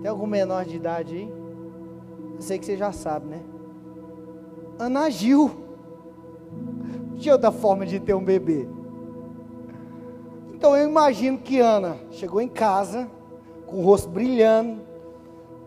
Tem 0.00 0.10
algum 0.10 0.26
menor 0.26 0.64
de 0.64 0.76
idade 0.76 1.16
aí? 1.16 1.32
Eu 2.36 2.40
sei 2.40 2.58
que 2.58 2.64
você 2.64 2.76
já 2.76 2.92
sabe, 2.92 3.26
né? 3.26 3.42
Ana 4.78 5.06
agiu. 5.06 5.50
Tinha 7.16 7.34
outra 7.34 7.50
forma 7.50 7.84
de 7.84 7.98
ter 7.98 8.14
um 8.14 8.22
bebê. 8.22 8.68
Então 10.54 10.76
eu 10.76 10.88
imagino 10.88 11.38
que 11.38 11.58
Ana 11.58 11.96
chegou 12.10 12.40
em 12.40 12.48
casa, 12.48 13.10
com 13.66 13.78
o 13.78 13.82
rosto 13.82 14.08
brilhando, 14.08 14.80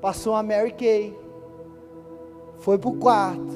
Passou 0.01 0.33
a 0.33 0.41
Mary 0.41 0.71
Kay. 0.71 1.17
Foi 2.59 2.77
pro 2.77 2.93
quarto, 2.93 3.53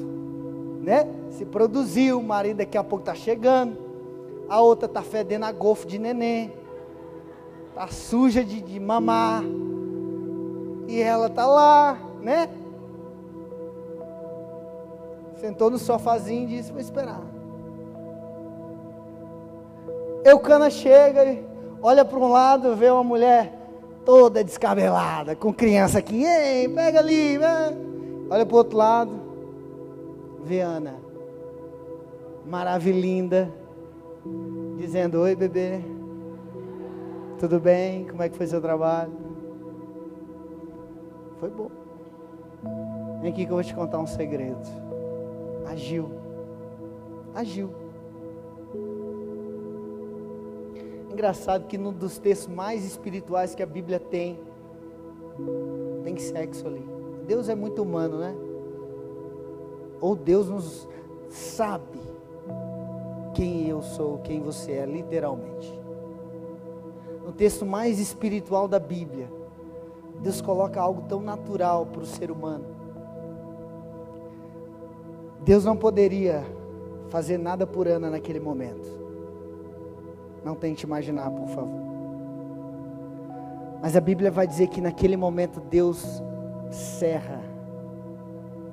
né? 0.82 1.06
Se 1.30 1.44
produziu, 1.44 2.18
o 2.18 2.22
marido 2.22 2.58
daqui 2.58 2.76
a 2.76 2.84
pouco 2.84 3.04
tá 3.04 3.14
chegando. 3.14 3.76
A 4.48 4.60
outra 4.60 4.88
tá 4.88 5.02
fedendo 5.02 5.44
a 5.44 5.52
golfo 5.52 5.86
de 5.86 5.98
neném. 5.98 6.52
Tá 7.74 7.88
suja 7.88 8.44
de, 8.44 8.60
de 8.60 8.78
mamar. 8.78 9.42
E 10.86 11.00
ela 11.00 11.28
tá 11.28 11.46
lá, 11.46 11.98
né? 12.20 12.48
Sentou 15.36 15.70
no 15.70 15.78
sofazinho 15.78 16.44
e 16.44 16.46
disse: 16.46 16.72
Vou 16.72 16.80
esperar. 16.80 17.22
Eucana 20.24 20.70
chega, 20.70 21.42
olha 21.82 22.04
para 22.04 22.18
um 22.18 22.28
lado, 22.28 22.74
vê 22.74 22.88
uma 22.88 23.04
mulher 23.04 23.63
toda 24.04 24.44
descabelada, 24.44 25.34
com 25.34 25.52
criança 25.52 25.98
aqui, 25.98 26.24
ei, 26.24 26.68
pega 26.68 26.98
ali, 26.98 27.38
olha 28.30 28.44
para 28.44 28.54
o 28.54 28.58
outro 28.58 28.76
lado, 28.76 29.12
vê 30.42 30.60
Ana, 30.60 30.96
maravilhinda, 32.46 33.52
dizendo, 34.76 35.20
oi 35.20 35.34
bebê, 35.34 35.80
tudo 37.38 37.58
bem, 37.58 38.06
como 38.06 38.22
é 38.22 38.28
que 38.28 38.36
foi 38.36 38.46
seu 38.46 38.60
trabalho? 38.60 39.12
Foi 41.40 41.50
bom. 41.50 41.70
Vem 43.20 43.30
aqui 43.30 43.44
que 43.44 43.50
eu 43.50 43.56
vou 43.56 43.64
te 43.64 43.74
contar 43.74 43.98
um 43.98 44.06
segredo. 44.06 44.60
Agiu. 45.66 46.10
Agiu. 47.34 47.83
Engraçado 51.14 51.68
que 51.68 51.78
num 51.78 51.92
dos 51.92 52.18
textos 52.18 52.52
mais 52.52 52.84
espirituais 52.84 53.54
que 53.54 53.62
a 53.62 53.66
Bíblia 53.66 54.00
tem, 54.00 54.36
tem 56.02 56.16
sexo 56.16 56.66
ali. 56.66 56.84
Deus 57.24 57.48
é 57.48 57.54
muito 57.54 57.80
humano, 57.80 58.18
né? 58.18 58.34
Ou 60.00 60.16
Deus 60.16 60.48
nos 60.48 60.88
sabe 61.28 62.00
quem 63.32 63.68
eu 63.68 63.80
sou, 63.80 64.18
quem 64.24 64.40
você 64.40 64.72
é, 64.72 64.86
literalmente. 64.86 65.80
No 67.24 67.32
texto 67.32 67.64
mais 67.64 68.00
espiritual 68.00 68.66
da 68.66 68.80
Bíblia, 68.80 69.30
Deus 70.18 70.40
coloca 70.40 70.80
algo 70.80 71.02
tão 71.02 71.20
natural 71.20 71.86
para 71.86 72.02
o 72.02 72.06
ser 72.06 72.28
humano. 72.28 72.64
Deus 75.44 75.64
não 75.64 75.76
poderia 75.76 76.44
fazer 77.08 77.38
nada 77.38 77.64
por 77.68 77.86
Ana 77.86 78.10
naquele 78.10 78.40
momento. 78.40 79.03
Não 80.44 80.54
tente 80.54 80.84
imaginar, 80.84 81.30
por 81.30 81.48
favor. 81.48 81.80
Mas 83.80 83.96
a 83.96 84.00
Bíblia 84.00 84.30
vai 84.30 84.46
dizer 84.46 84.68
que 84.68 84.80
naquele 84.80 85.16
momento 85.16 85.60
Deus 85.60 86.22
serra 86.70 87.40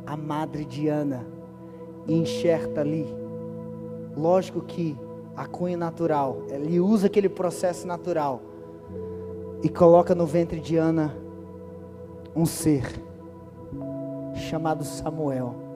a 0.05 0.17
madre 0.17 0.65
de 0.65 0.87
Ana 0.87 1.25
e 2.07 2.13
enxerta 2.13 2.81
ali. 2.81 3.07
Lógico 4.15 4.61
que 4.61 4.97
a 5.35 5.45
cunha 5.45 5.77
natural, 5.77 6.43
ele 6.49 6.79
usa 6.79 7.07
aquele 7.07 7.29
processo 7.29 7.87
natural 7.87 8.41
e 9.63 9.69
coloca 9.69 10.13
no 10.13 10.25
ventre 10.25 10.59
de 10.59 10.75
Ana 10.75 11.15
um 12.35 12.45
ser 12.45 12.83
chamado 14.33 14.83
Samuel. 14.83 15.70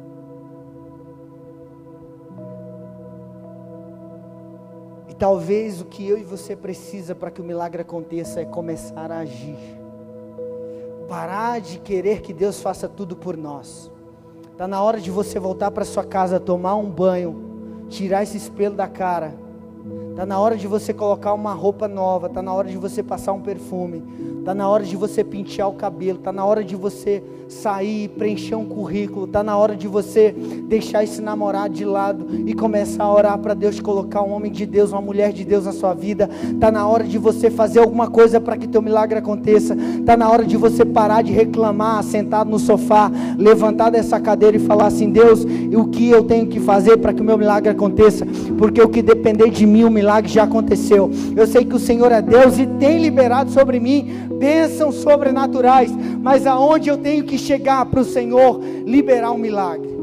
Talvez 5.25 5.81
o 5.81 5.85
que 5.85 6.07
eu 6.07 6.19
e 6.19 6.23
você 6.23 6.55
precisa 6.55 7.15
para 7.15 7.31
que 7.31 7.41
o 7.41 7.43
milagre 7.43 7.81
aconteça 7.81 8.41
é 8.41 8.45
começar 8.45 9.11
a 9.11 9.21
agir. 9.21 9.57
Parar 11.09 11.59
de 11.59 11.79
querer 11.79 12.21
que 12.21 12.31
Deus 12.31 12.61
faça 12.61 12.87
tudo 12.87 13.15
por 13.15 13.35
nós. 13.35 13.91
Está 14.51 14.67
na 14.67 14.79
hora 14.83 15.01
de 15.01 15.09
você 15.09 15.39
voltar 15.39 15.71
para 15.71 15.83
sua 15.83 16.03
casa, 16.03 16.39
tomar 16.39 16.75
um 16.75 16.87
banho, 16.87 17.87
tirar 17.89 18.21
esse 18.21 18.37
espelho 18.37 18.75
da 18.75 18.87
cara. 18.87 19.33
Está 20.15 20.25
na 20.25 20.39
hora 20.39 20.55
de 20.55 20.65
você 20.65 20.93
colocar 20.93 21.33
uma 21.33 21.51
roupa 21.51 21.89
nova. 21.89 22.27
Está 22.27 22.41
na 22.41 22.53
hora 22.53 22.69
de 22.69 22.77
você 22.77 23.03
passar 23.03 23.33
um 23.33 23.41
perfume. 23.41 24.01
Está 24.39 24.55
na 24.55 24.65
hora 24.65 24.81
de 24.81 24.95
você 24.95 25.25
pentear 25.25 25.67
o 25.67 25.73
cabelo. 25.73 26.19
Está 26.19 26.31
na 26.31 26.45
hora 26.45 26.63
de 26.63 26.73
você 26.73 27.21
sair, 27.49 28.07
preencher 28.07 28.55
um 28.55 28.63
currículo. 28.63 29.25
Está 29.25 29.43
na 29.43 29.57
hora 29.57 29.75
de 29.75 29.89
você 29.89 30.31
deixar 30.69 31.03
esse 31.03 31.21
namorado 31.21 31.73
de 31.73 31.83
lado 31.83 32.25
e 32.47 32.53
começar 32.53 33.03
a 33.03 33.13
orar 33.13 33.37
para 33.39 33.53
Deus 33.53 33.81
colocar 33.81 34.21
um 34.21 34.31
homem 34.31 34.49
de 34.49 34.65
Deus, 34.65 34.93
uma 34.93 35.01
mulher 35.01 35.33
de 35.33 35.43
Deus 35.43 35.65
na 35.65 35.73
sua 35.73 35.93
vida. 35.93 36.29
Está 36.49 36.71
na 36.71 36.87
hora 36.87 37.03
de 37.03 37.17
você 37.17 37.49
fazer 37.49 37.79
alguma 37.79 38.09
coisa 38.09 38.39
para 38.39 38.55
que 38.55 38.69
teu 38.69 38.81
milagre 38.81 39.19
aconteça. 39.19 39.75
Está 39.75 40.15
na 40.15 40.29
hora 40.29 40.45
de 40.45 40.55
você 40.55 40.85
parar 40.85 41.23
de 41.23 41.33
reclamar, 41.33 42.01
sentado 42.03 42.49
no 42.49 42.57
sofá, 42.57 43.11
levantar 43.37 43.89
dessa 43.89 44.17
cadeira 44.17 44.55
e 44.55 44.61
falar 44.61 44.85
assim: 44.85 45.09
Deus, 45.09 45.43
o 45.43 45.87
que 45.89 46.09
eu 46.09 46.23
tenho 46.23 46.47
que 46.47 46.61
fazer 46.61 46.95
para 46.99 47.13
que 47.13 47.21
o 47.21 47.25
meu 47.25 47.37
milagre 47.37 47.69
aconteça? 47.69 48.25
Porque 48.57 48.81
o 48.81 48.87
que 48.87 49.01
depender 49.01 49.49
de 49.49 49.65
mim, 49.65 49.83
o 49.83 49.91
milagre 49.91 50.04
já 50.25 50.43
aconteceu. 50.43 51.09
Eu 51.35 51.47
sei 51.47 51.65
que 51.65 51.75
o 51.75 51.79
Senhor 51.79 52.11
é 52.11 52.21
Deus 52.21 52.57
e 52.57 52.65
tem 52.65 52.99
liberado 52.99 53.51
sobre 53.51 53.79
mim 53.79 54.27
bênçãos 54.37 54.95
sobrenaturais, 54.95 55.91
mas 56.21 56.45
aonde 56.45 56.89
eu 56.89 56.97
tenho 56.97 57.23
que 57.23 57.37
chegar 57.37 57.85
para 57.85 58.01
o 58.01 58.05
Senhor 58.05 58.59
liberar 58.85 59.31
um 59.31 59.37
milagre. 59.37 59.95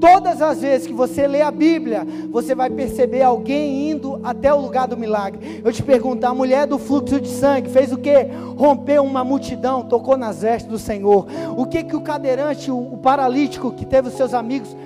Todas 0.00 0.40
as 0.40 0.60
vezes 0.60 0.86
que 0.86 0.92
você 0.92 1.26
lê 1.26 1.42
a 1.42 1.50
Bíblia, 1.50 2.06
você 2.30 2.54
vai 2.54 2.70
perceber 2.70 3.22
alguém 3.22 3.90
indo 3.90 4.20
até 4.22 4.54
o 4.54 4.60
lugar 4.60 4.86
do 4.86 4.96
milagre. 4.96 5.60
Eu 5.64 5.72
te 5.72 5.82
pergunto, 5.82 6.24
a 6.24 6.32
mulher 6.32 6.66
do 6.66 6.78
fluxo 6.78 7.20
de 7.20 7.28
sangue 7.28 7.68
fez 7.68 7.92
o 7.92 7.98
que? 7.98 8.28
Rompeu 8.56 9.02
uma 9.02 9.24
multidão, 9.24 9.82
tocou 9.82 10.16
nas 10.16 10.42
vestes 10.42 10.70
do 10.70 10.78
Senhor. 10.78 11.26
O 11.56 11.66
que 11.66 11.82
que 11.82 11.96
o 11.96 12.00
cadeirante, 12.00 12.70
o, 12.70 12.78
o 12.78 12.98
paralítico 12.98 13.72
que 13.72 13.84
teve 13.84 14.08
os 14.08 14.14
seus 14.14 14.34
amigos 14.34 14.76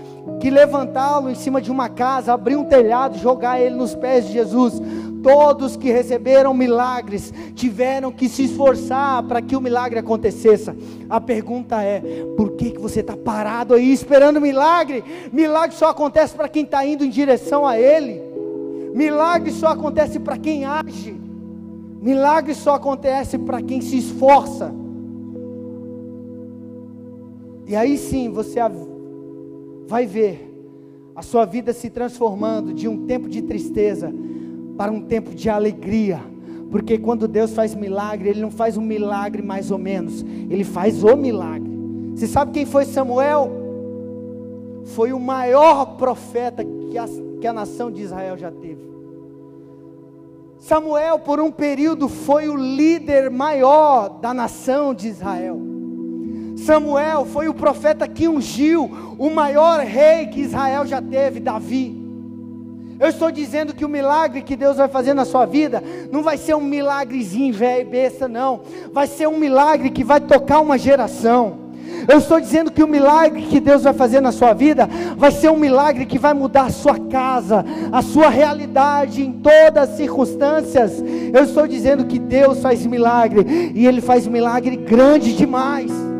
que 0.42 0.50
levantá-lo 0.50 1.30
em 1.30 1.36
cima 1.36 1.60
de 1.60 1.70
uma 1.70 1.88
casa, 1.88 2.32
abrir 2.32 2.56
um 2.56 2.64
telhado, 2.64 3.16
jogar 3.16 3.60
ele 3.60 3.76
nos 3.76 3.94
pés 3.94 4.26
de 4.26 4.32
Jesus. 4.32 4.74
Todos 5.22 5.76
que 5.76 5.88
receberam 5.88 6.52
milagres 6.52 7.32
tiveram 7.54 8.10
que 8.10 8.28
se 8.28 8.46
esforçar 8.46 9.22
para 9.22 9.40
que 9.40 9.54
o 9.54 9.60
milagre 9.60 10.00
acontecesse. 10.00 10.72
A 11.08 11.20
pergunta 11.20 11.80
é: 11.80 12.02
por 12.36 12.56
que, 12.56 12.72
que 12.72 12.80
você 12.80 12.98
está 12.98 13.16
parado 13.16 13.72
aí 13.72 13.92
esperando 13.92 14.40
milagre? 14.40 15.04
Milagre 15.32 15.76
só 15.76 15.90
acontece 15.90 16.34
para 16.34 16.48
quem 16.48 16.64
está 16.64 16.84
indo 16.84 17.04
em 17.04 17.10
direção 17.10 17.64
a 17.64 17.78
Ele. 17.78 18.20
Milagre 18.92 19.52
só 19.52 19.68
acontece 19.68 20.18
para 20.18 20.36
quem 20.36 20.64
age. 20.64 21.16
Milagre 22.00 22.52
só 22.52 22.74
acontece 22.74 23.38
para 23.38 23.62
quem 23.62 23.80
se 23.80 23.96
esforça. 23.96 24.74
E 27.64 27.76
aí 27.76 27.96
sim 27.96 28.28
você 28.28 28.58
vai 29.86 30.06
ver 30.06 30.48
a 31.14 31.22
sua 31.22 31.44
vida 31.44 31.72
se 31.72 31.90
transformando 31.90 32.72
de 32.72 32.88
um 32.88 33.06
tempo 33.06 33.28
de 33.28 33.42
tristeza 33.42 34.12
para 34.76 34.90
um 34.90 35.02
tempo 35.02 35.34
de 35.34 35.48
alegria. 35.48 36.20
Porque 36.70 36.96
quando 36.96 37.28
Deus 37.28 37.52
faz 37.52 37.74
milagre, 37.74 38.30
Ele 38.30 38.40
não 38.40 38.50
faz 38.50 38.76
um 38.76 38.82
milagre 38.82 39.42
mais 39.42 39.70
ou 39.70 39.78
menos, 39.78 40.22
Ele 40.22 40.64
faz 40.64 41.04
o 41.04 41.16
milagre. 41.16 41.70
Você 42.14 42.26
sabe 42.26 42.52
quem 42.52 42.64
foi 42.64 42.84
Samuel? 42.84 43.50
Foi 44.84 45.12
o 45.12 45.20
maior 45.20 45.96
profeta 45.96 46.64
que 46.64 46.96
a, 46.98 47.06
que 47.40 47.46
a 47.46 47.52
nação 47.52 47.90
de 47.90 48.02
Israel 48.02 48.36
já 48.36 48.50
teve. 48.50 48.90
Samuel, 50.58 51.18
por 51.18 51.40
um 51.40 51.50
período, 51.50 52.08
foi 52.08 52.48
o 52.48 52.56
líder 52.56 53.30
maior 53.30 54.08
da 54.20 54.32
nação 54.32 54.94
de 54.94 55.08
Israel. 55.08 55.71
Samuel 56.62 57.26
foi 57.26 57.48
o 57.48 57.54
profeta 57.54 58.06
que 58.06 58.28
ungiu 58.28 59.16
o 59.18 59.30
maior 59.30 59.80
rei 59.80 60.26
que 60.26 60.40
Israel 60.40 60.86
já 60.86 61.02
teve, 61.02 61.40
Davi. 61.40 62.00
Eu 63.00 63.08
estou 63.08 63.32
dizendo 63.32 63.74
que 63.74 63.84
o 63.84 63.88
milagre 63.88 64.42
que 64.42 64.54
Deus 64.54 64.76
vai 64.76 64.86
fazer 64.86 65.12
na 65.12 65.24
sua 65.24 65.44
vida 65.44 65.82
não 66.12 66.22
vai 66.22 66.36
ser 66.36 66.54
um 66.54 66.60
milagrezinho 66.60 67.52
velho 67.52 67.88
besta, 67.88 68.28
não. 68.28 68.60
Vai 68.92 69.08
ser 69.08 69.26
um 69.26 69.38
milagre 69.38 69.90
que 69.90 70.04
vai 70.04 70.20
tocar 70.20 70.60
uma 70.60 70.78
geração. 70.78 71.58
Eu 72.06 72.18
estou 72.18 72.40
dizendo 72.40 72.70
que 72.70 72.82
o 72.82 72.86
milagre 72.86 73.42
que 73.42 73.58
Deus 73.58 73.82
vai 73.82 73.92
fazer 73.92 74.20
na 74.20 74.30
sua 74.30 74.52
vida 74.52 74.88
vai 75.16 75.32
ser 75.32 75.50
um 75.50 75.56
milagre 75.56 76.06
que 76.06 76.18
vai 76.18 76.32
mudar 76.32 76.66
a 76.66 76.70
sua 76.70 76.98
casa, 76.98 77.64
a 77.90 78.02
sua 78.02 78.28
realidade 78.28 79.20
em 79.20 79.32
todas 79.32 79.90
as 79.90 79.96
circunstâncias. 79.96 81.02
Eu 81.32 81.42
estou 81.42 81.66
dizendo 81.66 82.04
que 82.04 82.20
Deus 82.20 82.60
faz 82.60 82.86
milagre 82.86 83.72
e 83.74 83.84
Ele 83.84 84.00
faz 84.00 84.28
milagre 84.28 84.76
grande 84.76 85.36
demais. 85.36 86.11